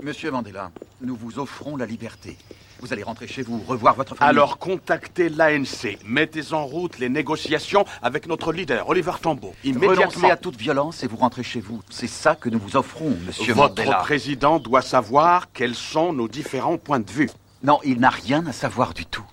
[0.00, 0.70] Monsieur Mandela,
[1.00, 2.36] nous vous offrons la liberté.
[2.80, 4.30] Vous allez rentrer chez vous, revoir votre famille.
[4.30, 5.98] Alors contactez l'ANC.
[6.04, 9.54] Mettez en route les négociations avec notre leader, Oliver Tambo.
[9.64, 10.06] Immédiatement.
[10.06, 11.82] Renoncez à toute violence et vous rentrez chez vous.
[11.90, 13.98] C'est ça que nous vous offrons, monsieur Votre Mandela.
[13.98, 17.30] président doit savoir quels sont nos différents points de vue.
[17.64, 19.24] Non, il n'a rien à savoir du tout.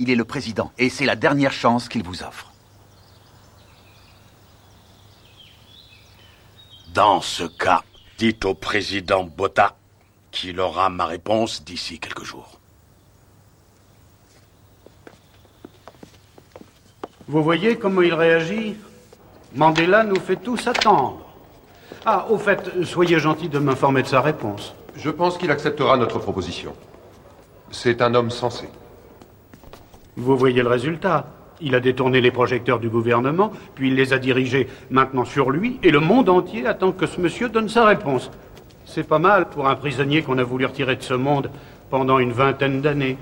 [0.00, 2.52] Il est le président et c'est la dernière chance qu'il vous offre.
[6.94, 7.84] Dans ce cas,
[8.18, 9.76] dites au président Botha
[10.32, 12.57] qu'il aura ma réponse d'ici quelques jours.
[17.28, 18.76] Vous voyez comment il réagit?
[19.54, 21.20] Mandela nous fait tous attendre.
[22.06, 24.74] Ah, au fait, soyez gentil de m'informer de sa réponse.
[24.96, 26.74] Je pense qu'il acceptera notre proposition.
[27.70, 28.68] C'est un homme sensé.
[30.16, 31.26] Vous voyez le résultat.
[31.60, 35.78] Il a détourné les projecteurs du gouvernement, puis il les a dirigés maintenant sur lui,
[35.82, 38.30] et le monde entier attend que ce monsieur donne sa réponse.
[38.86, 41.50] C'est pas mal pour un prisonnier qu'on a voulu retirer de ce monde
[41.90, 43.18] pendant une vingtaine d'années.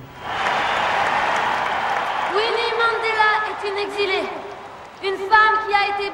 [2.34, 4.28] Winnie Mandela est une exilée.
[5.02, 5.56] Une femme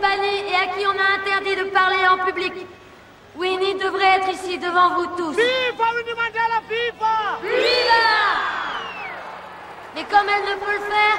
[0.04, 2.52] et à qui on a interdit de parler en public.
[3.36, 5.36] Winnie devrait être ici devant vous tous.
[5.36, 8.02] Viva Winnie Mandela, viva Viva
[9.94, 11.18] Mais comme elle ne peut le faire,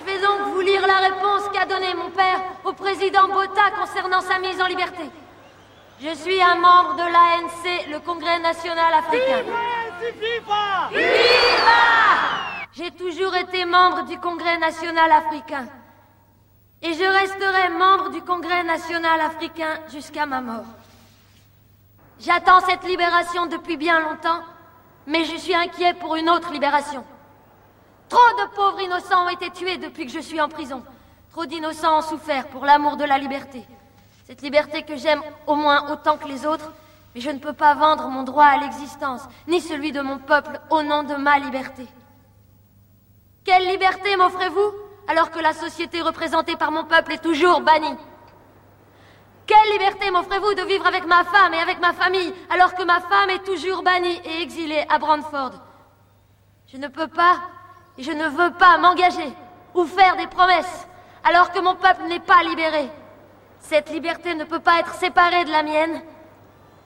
[0.00, 4.20] je vais donc vous lire la réponse qu'a donnée mon père au président Botha concernant
[4.20, 5.04] sa mise en liberté.
[6.00, 9.42] Je suis un membre de l'ANC, le Congrès national africain.
[10.20, 11.08] Viva Viva
[12.72, 15.66] J'ai toujours été membre du Congrès national africain.
[16.82, 20.64] Et je resterai membre du Congrès national africain jusqu'à ma mort.
[22.20, 24.42] J'attends cette libération depuis bien longtemps,
[25.06, 27.04] mais je suis inquiet pour une autre libération.
[28.08, 30.82] Trop de pauvres innocents ont été tués depuis que je suis en prison.
[31.32, 33.64] Trop d'innocents ont souffert pour l'amour de la liberté.
[34.26, 36.72] Cette liberté que j'aime au moins autant que les autres,
[37.14, 40.60] mais je ne peux pas vendre mon droit à l'existence, ni celui de mon peuple
[40.70, 41.86] au nom de ma liberté.
[43.44, 44.87] Quelle liberté m'offrez-vous?
[45.08, 47.96] Alors que la société représentée par mon peuple est toujours bannie
[49.46, 53.00] Quelle liberté m'offrez-vous de vivre avec ma femme et avec ma famille alors que ma
[53.00, 55.52] femme est toujours bannie et exilée à Brantford?
[56.66, 57.38] Je ne peux pas
[57.96, 59.32] et je ne veux pas m'engager
[59.74, 60.86] ou faire des promesses
[61.24, 62.88] alors que mon peuple n'est pas libéré.
[63.60, 66.02] Cette liberté ne peut pas être séparée de la mienne.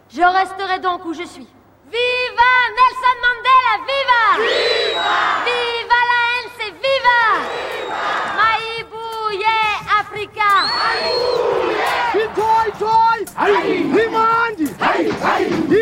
[0.09, 1.49] Je resterai donc où je suis.
[1.87, 6.22] Viva Nelson Mandela, viva Viva Viva la
[6.63, 7.21] ANC, viva
[7.83, 8.03] Viva
[8.37, 9.59] Maibuye
[10.01, 10.51] Africa
[12.15, 13.21] Itoi, itoi!
[13.95, 14.65] Rimande!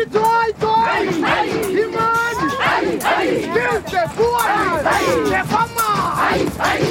[0.01, 1.07] Itoi, itoi!
[1.75, 2.45] Rimande!
[3.53, 4.49] This is boy!
[5.29, 6.39] C'est pas mal!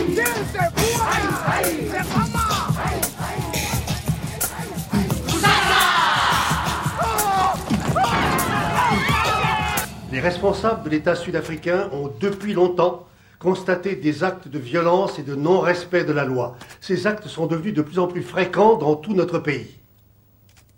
[0.09, 1.21] This is boy!
[1.91, 2.27] C'est pas
[10.13, 13.07] Les responsables de l'État sud-africain ont depuis longtemps
[13.41, 16.57] constaté des actes de violence et de non-respect de la loi.
[16.81, 19.81] Ces actes sont devenus de plus en plus fréquents dans tout notre pays.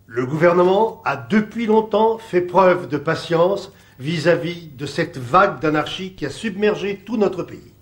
[0.07, 6.25] Le gouvernement a depuis longtemps fait preuve de patience vis-à-vis de cette vague d'anarchie qui
[6.25, 7.73] a submergé tout notre pays.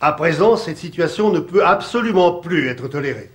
[0.00, 3.30] À présent, cette situation ne peut absolument plus être tolérée.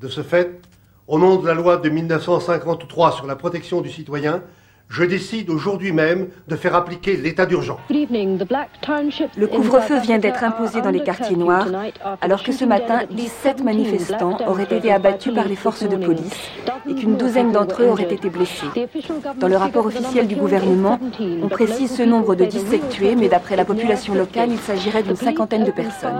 [0.00, 0.60] De ce fait,
[1.06, 4.42] au nom de la loi de 1953 sur la protection du citoyen,
[4.88, 7.78] je décide aujourd'hui même de faire appliquer l'état d'urgence.
[7.90, 11.68] Le couvre-feu vient d'être imposé dans les quartiers noirs,
[12.20, 16.50] alors que ce matin, 17 manifestants auraient été abattus par les forces de police
[16.88, 18.66] et qu'une douzaine d'entre eux auraient été blessés.
[19.38, 20.98] Dans le rapport officiel du gouvernement,
[21.42, 25.16] on précise ce nombre de 17 tués, mais d'après la population locale, il s'agirait d'une
[25.16, 26.16] cinquantaine de personnes.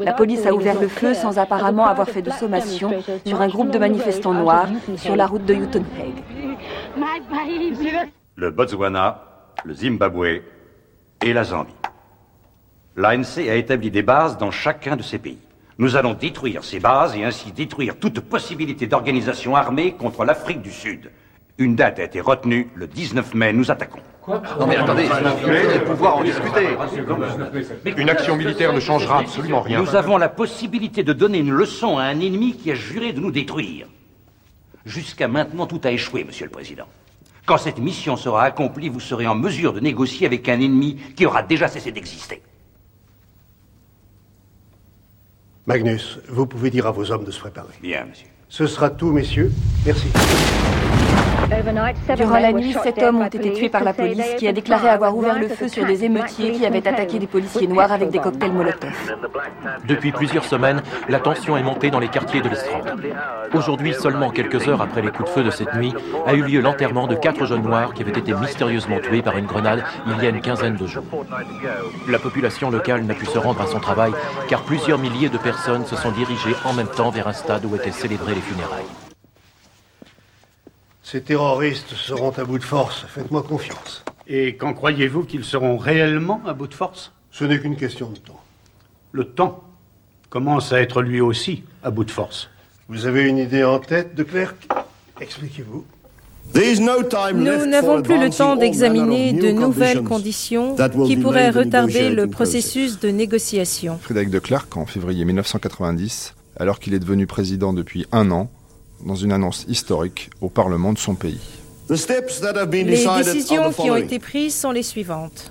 [0.00, 2.90] La police a ouvert le feu sans apparemment avoir fait de sommation
[3.26, 5.54] sur un groupe de manifestants noirs sur la route de
[8.36, 9.24] Le Botswana,
[9.64, 10.42] le Zimbabwe
[11.24, 11.72] et la Zambie.
[12.96, 15.38] L'ANC a établi des bases dans chacun de ces pays.
[15.78, 20.72] Nous allons détruire ces bases et ainsi détruire toute possibilité d'organisation armée contre l'Afrique du
[20.72, 21.10] Sud.
[21.58, 24.00] Une date a été retenue, le 19 mai, nous attaquons.
[24.22, 24.42] Quoi?
[24.58, 26.68] Non mais attendez, vous pouvoir en discuter.
[27.96, 29.80] Une action militaire ne changera absolument rien.
[29.80, 33.20] Nous avons la possibilité de donner une leçon à un ennemi qui a juré de
[33.20, 33.86] nous détruire.
[34.88, 36.86] Jusqu'à maintenant, tout a échoué, Monsieur le Président.
[37.44, 41.26] Quand cette mission sera accomplie, vous serez en mesure de négocier avec un ennemi qui
[41.26, 42.40] aura déjà cessé d'exister.
[45.66, 47.74] Magnus, vous pouvez dire à vos hommes de se préparer.
[47.82, 48.28] Bien, monsieur.
[48.48, 49.52] Ce sera tout, messieurs.
[49.84, 50.08] Merci.
[52.16, 55.16] Durant la nuit, sept hommes ont été tués par la police qui a déclaré avoir
[55.16, 58.52] ouvert le feu sur des émeutiers qui avaient attaqué des policiers noirs avec des cocktails
[58.52, 58.92] Molotov.
[59.86, 62.94] Depuis plusieurs semaines, la tension est montée dans les quartiers de l'Estrade.
[63.54, 65.94] Aujourd'hui, seulement quelques heures après les coups de feu de cette nuit,
[66.26, 69.46] a eu lieu l'enterrement de quatre jeunes noirs qui avaient été mystérieusement tués par une
[69.46, 71.04] grenade il y a une quinzaine de jours.
[72.08, 74.12] La population locale n'a pu se rendre à son travail
[74.48, 77.74] car plusieurs milliers de personnes se sont dirigées en même temps vers un stade où
[77.74, 79.07] étaient célébrées les funérailles.
[81.10, 84.04] Ces terroristes seront à bout de force, faites-moi confiance.
[84.26, 87.12] Et quand croyez-vous qu'ils seront réellement à bout de force?
[87.30, 88.42] Ce n'est qu'une question de temps.
[89.12, 89.64] Le temps
[90.28, 92.50] commence à être lui aussi à bout de force.
[92.90, 94.54] Vous avez une idée en tête de Clerc
[95.18, 95.86] Expliquez-vous.
[96.54, 103.08] Nous n'avons plus le temps d'examiner de nouvelles conditions qui pourraient retarder le processus de
[103.08, 103.96] négociation.
[103.96, 108.50] Frédéric de Klerk, en février 1990, alors qu'il est devenu président depuis un an,
[109.04, 111.40] dans une annonce historique au Parlement de son pays.
[111.88, 115.50] Les décisions qui ont été prises sont les suivantes.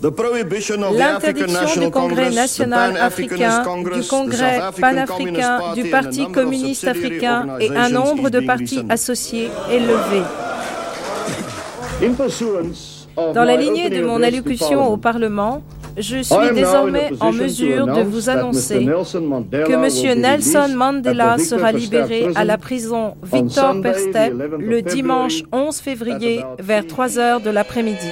[0.00, 3.64] L'interdiction du Congrès national africain,
[3.94, 10.22] du Congrès panafricain, du Parti communiste africain et un nombre de partis associés est levée.
[13.34, 15.62] Dans la lignée de mon allocution au Parlement,
[15.98, 20.20] je suis désormais en mesure de vous annoncer que M.
[20.20, 27.18] Nelson Mandela sera libéré à la prison Victor Perstep le dimanche 11 février vers 3
[27.18, 28.10] heures de l'après-midi.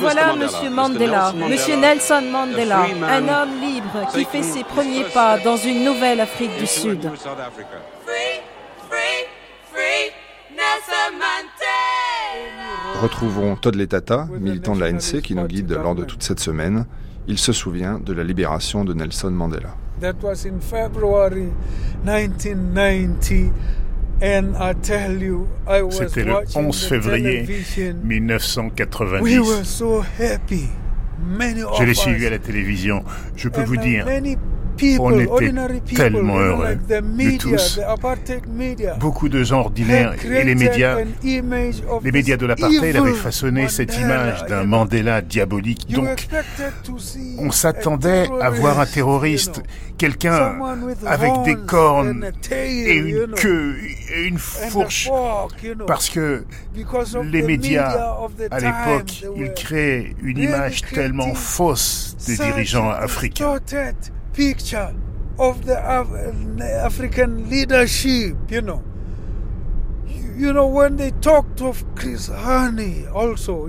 [0.00, 0.72] Voilà M.
[0.72, 1.80] Mandela, M.
[1.80, 6.66] Nelson Mandela, un homme libre qui fait ses premiers pas dans une nouvelle Afrique du
[6.66, 7.10] Sud.
[13.00, 16.84] Retrouvons Todd Letata, militant de l'ANC qui nous guide lors de toute cette semaine.
[17.28, 19.74] Il se souvient de la libération de Nelson Mandela.
[25.90, 27.48] C'était le 11 février
[28.02, 29.82] 1990.
[31.78, 33.04] Je l'ai suivi à la télévision.
[33.36, 34.06] Je peux vous dire,
[34.98, 35.52] on était
[35.94, 36.78] tellement heureux,
[37.38, 37.80] tous.
[38.98, 44.44] Beaucoup de gens ordinaires et les médias, les médias de l'apartheid avaient façonné cette image
[44.46, 45.90] d'un Mandela diabolique.
[45.90, 46.28] Donc,
[47.38, 49.62] on s'attendait à voir un terroriste,
[49.98, 50.56] quelqu'un
[51.06, 53.76] avec des cornes et une queue
[54.14, 55.10] et une fourche,
[55.86, 56.44] parce que
[57.24, 58.18] les médias,
[58.50, 63.58] à l'époque, ils créaient une image tellement fausse des dirigeants africains
[64.32, 64.94] picture
[65.38, 65.78] of the
[66.84, 68.82] African leadership, you know.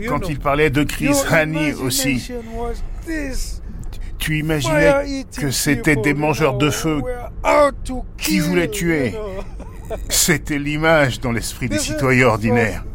[0.08, 2.32] Quand il parlait de Chris Hani aussi,
[4.18, 7.02] tu imaginais que c'était des mangeurs de feu
[8.18, 9.14] qui voulaient tuer.
[10.08, 12.86] C'était l'image dans l'esprit des citoyens ordinaires.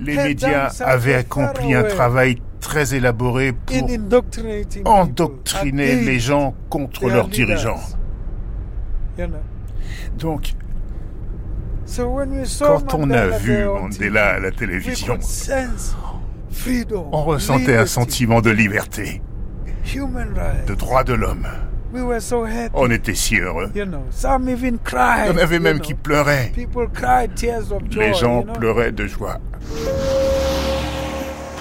[0.00, 3.90] Les médias avaient accompli un travail très élaboré pour
[4.84, 7.80] endoctriner les gens contre leurs dirigeants.
[10.18, 10.54] Donc,
[12.60, 15.18] quand on a vu Mandela à la télévision,
[17.12, 19.22] on ressentait un sentiment de liberté,
[20.66, 21.46] de droit de l'homme.
[22.74, 23.70] On était si heureux.
[23.74, 26.52] Il y en avait même qui pleuraient.
[27.92, 29.38] Les gens pleuraient de joie.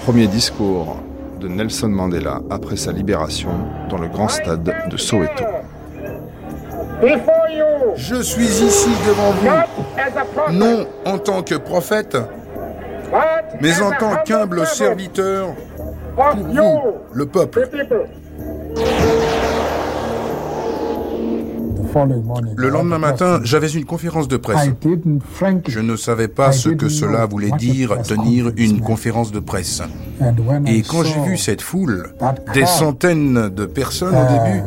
[0.03, 0.97] Premier discours
[1.39, 3.51] de Nelson Mandela après sa libération
[3.89, 5.45] dans le grand stade de Soweto.
[7.95, 12.17] Je suis ici devant vous, non en tant que prophète,
[13.61, 15.55] mais en tant qu'humble serviteur
[16.15, 16.82] pour vous,
[17.13, 17.69] le peuple.
[22.56, 24.70] Le lendemain matin, j'avais une conférence de presse.
[25.68, 29.82] Je ne savais pas ce que cela voulait dire tenir une conférence de presse.
[30.68, 32.14] Et quand j'ai vu cette foule,
[32.54, 34.64] des centaines de personnes au début,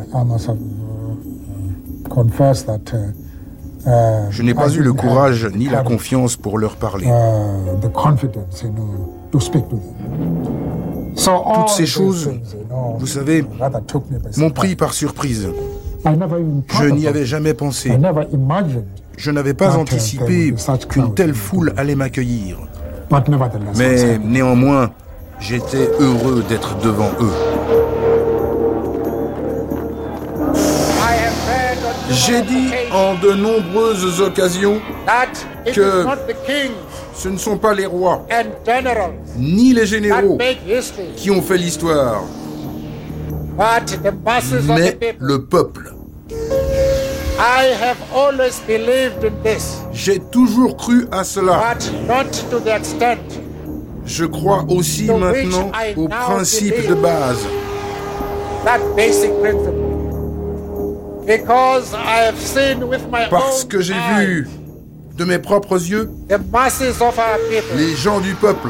[4.29, 7.07] je n'ai pas eu le courage ni la confiance pour leur parler.
[11.15, 12.31] Toutes ces choses,
[12.97, 13.45] vous savez,
[14.37, 15.49] m'ont pris par surprise.
[16.05, 17.91] Je n'y avais jamais pensé.
[19.17, 20.53] Je n'avais pas anticipé
[20.89, 22.57] qu'une telle foule allait m'accueillir.
[23.77, 24.91] Mais néanmoins,
[25.39, 27.31] j'étais heureux d'être devant eux.
[32.09, 34.79] J'ai dit en de nombreuses occasions
[35.73, 36.05] que
[37.15, 38.25] ce ne sont pas les rois
[39.37, 40.37] ni les généraux
[41.15, 42.23] qui ont fait l'histoire,
[44.67, 45.93] mais le peuple.
[49.91, 51.75] J'ai toujours cru à cela.
[54.05, 57.45] Je crois aussi maintenant au principe de base.
[63.29, 64.47] Parce que j'ai vu
[65.17, 66.09] de mes propres yeux
[67.75, 68.69] les gens du peuple,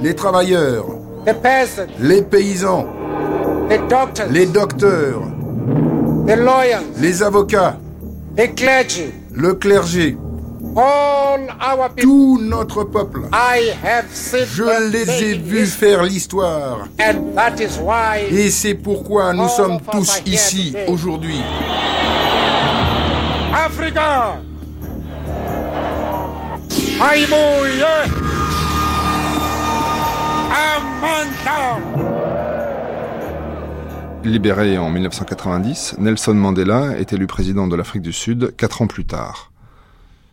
[0.00, 0.86] les travailleurs,
[1.98, 2.86] les paysans,
[4.30, 5.22] les docteurs,
[6.98, 7.76] les avocats,
[8.36, 10.16] le clergé,
[11.96, 13.22] tout notre peuple.
[13.30, 16.88] Je les ai vus faire l'histoire.
[18.30, 21.40] Et c'est pourquoi nous sommes tous ici aujourd'hui.
[23.54, 24.38] Africa!
[34.26, 39.04] Libéré en 1990, Nelson Mandela est élu président de l'Afrique du Sud quatre ans plus
[39.04, 39.52] tard.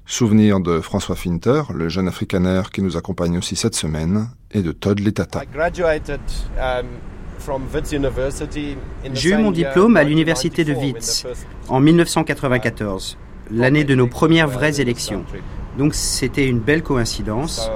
[0.07, 4.71] Souvenir de François Finter, le jeune africanaire qui nous accompagne aussi cette semaine, et de
[4.71, 5.41] Todd Letata.
[5.41, 6.85] Um,
[9.13, 11.25] J'ai eu mon diplôme à l'université de Wits
[11.69, 13.17] en 1994,
[13.51, 15.23] l'année de nos premières vraies élections.
[15.77, 17.69] Donc c'était une belle coïncidence.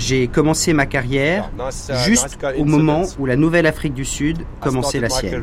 [0.00, 5.10] J'ai commencé ma carrière uh, juste au moment où la Nouvelle-Afrique du Sud commençait la
[5.10, 5.34] sienne.
[5.34, 5.36] Et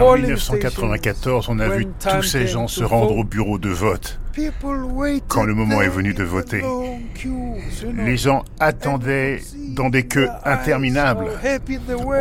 [0.00, 4.19] en 1994, on a vu tous ces gens se rendre au bureau de vote
[5.28, 6.62] quand le moment est venu de voter.
[7.94, 9.40] Les gens attendaient
[9.74, 11.26] dans des queues interminables.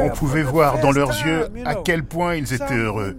[0.02, 3.18] On pouvait voir dans leurs yeux à quel point ils étaient heureux.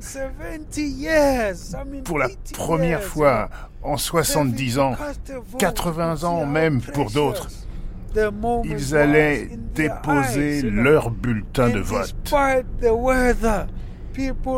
[2.04, 3.48] Pour la première fois
[3.82, 4.96] en 70 ans,
[5.58, 7.48] 80 ans même pour d'autres,
[8.64, 12.14] ils allaient déposer leur bulletin de vote.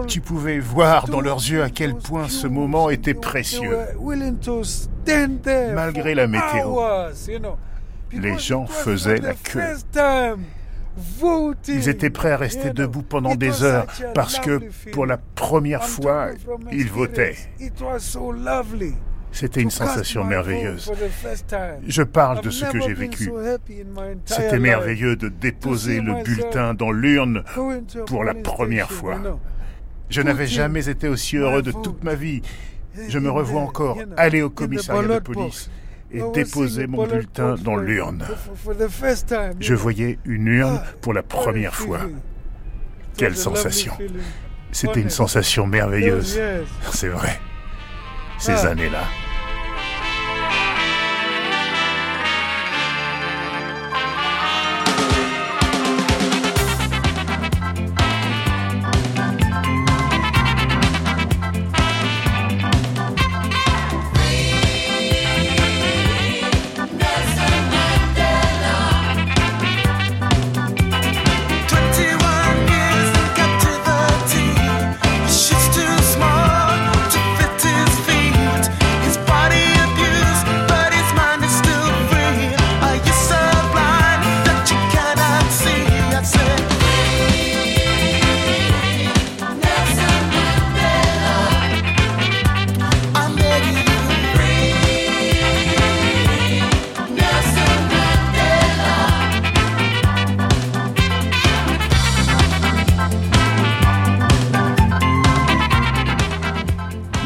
[0.07, 3.79] Tu pouvais voir dans leurs yeux à quel point ce moment était précieux.
[5.75, 6.79] Malgré la météo,
[8.13, 9.61] les gens faisaient la queue.
[11.69, 16.29] Ils étaient prêts à rester debout pendant des heures parce que pour la première fois,
[16.71, 17.37] ils votaient.
[19.33, 20.93] C'était une sensation merveilleuse.
[21.87, 23.33] Je parle de ce que j'ai vécu.
[24.27, 27.43] C'était merveilleux de déposer le bulletin dans l'urne
[28.07, 29.19] pour la première fois.
[30.11, 32.43] Je n'avais jamais été aussi heureux de toute ma vie.
[33.09, 35.71] Je me revois encore aller au commissariat de police
[36.13, 38.25] et déposais mon bulletin dans l'urne.
[39.61, 42.01] Je voyais une urne Ah, pour la première fois.
[43.17, 43.95] Quelle sensation.
[44.73, 46.39] C'était une sensation merveilleuse.
[46.93, 47.41] C'est vrai.
[48.43, 48.71] Ces Ah.
[48.71, 49.05] années-là.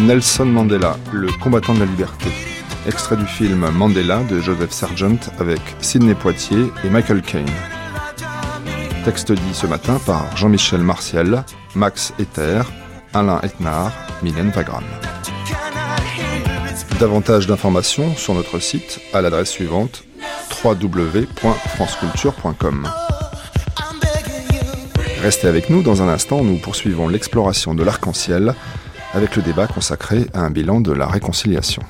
[0.07, 2.31] Nelson Mandela, le combattant de la liberté.
[2.87, 7.51] Extrait du film Mandela de Joseph Sargent avec Sidney Poitier et Michael Caine.
[9.05, 11.45] Texte dit ce matin par Jean-Michel Martial,
[11.75, 12.63] Max Ether,
[13.15, 13.91] Alain Etnard,
[14.23, 14.85] Mylène Wagram.
[17.01, 20.05] Davantage d'informations sur notre site à l'adresse suivante
[20.63, 22.89] www.franceculture.com.
[25.21, 28.55] Restez avec nous dans un instant, nous poursuivons l'exploration de l'arc-en-ciel
[29.15, 31.83] avec le débat consacré à un bilan de la réconciliation.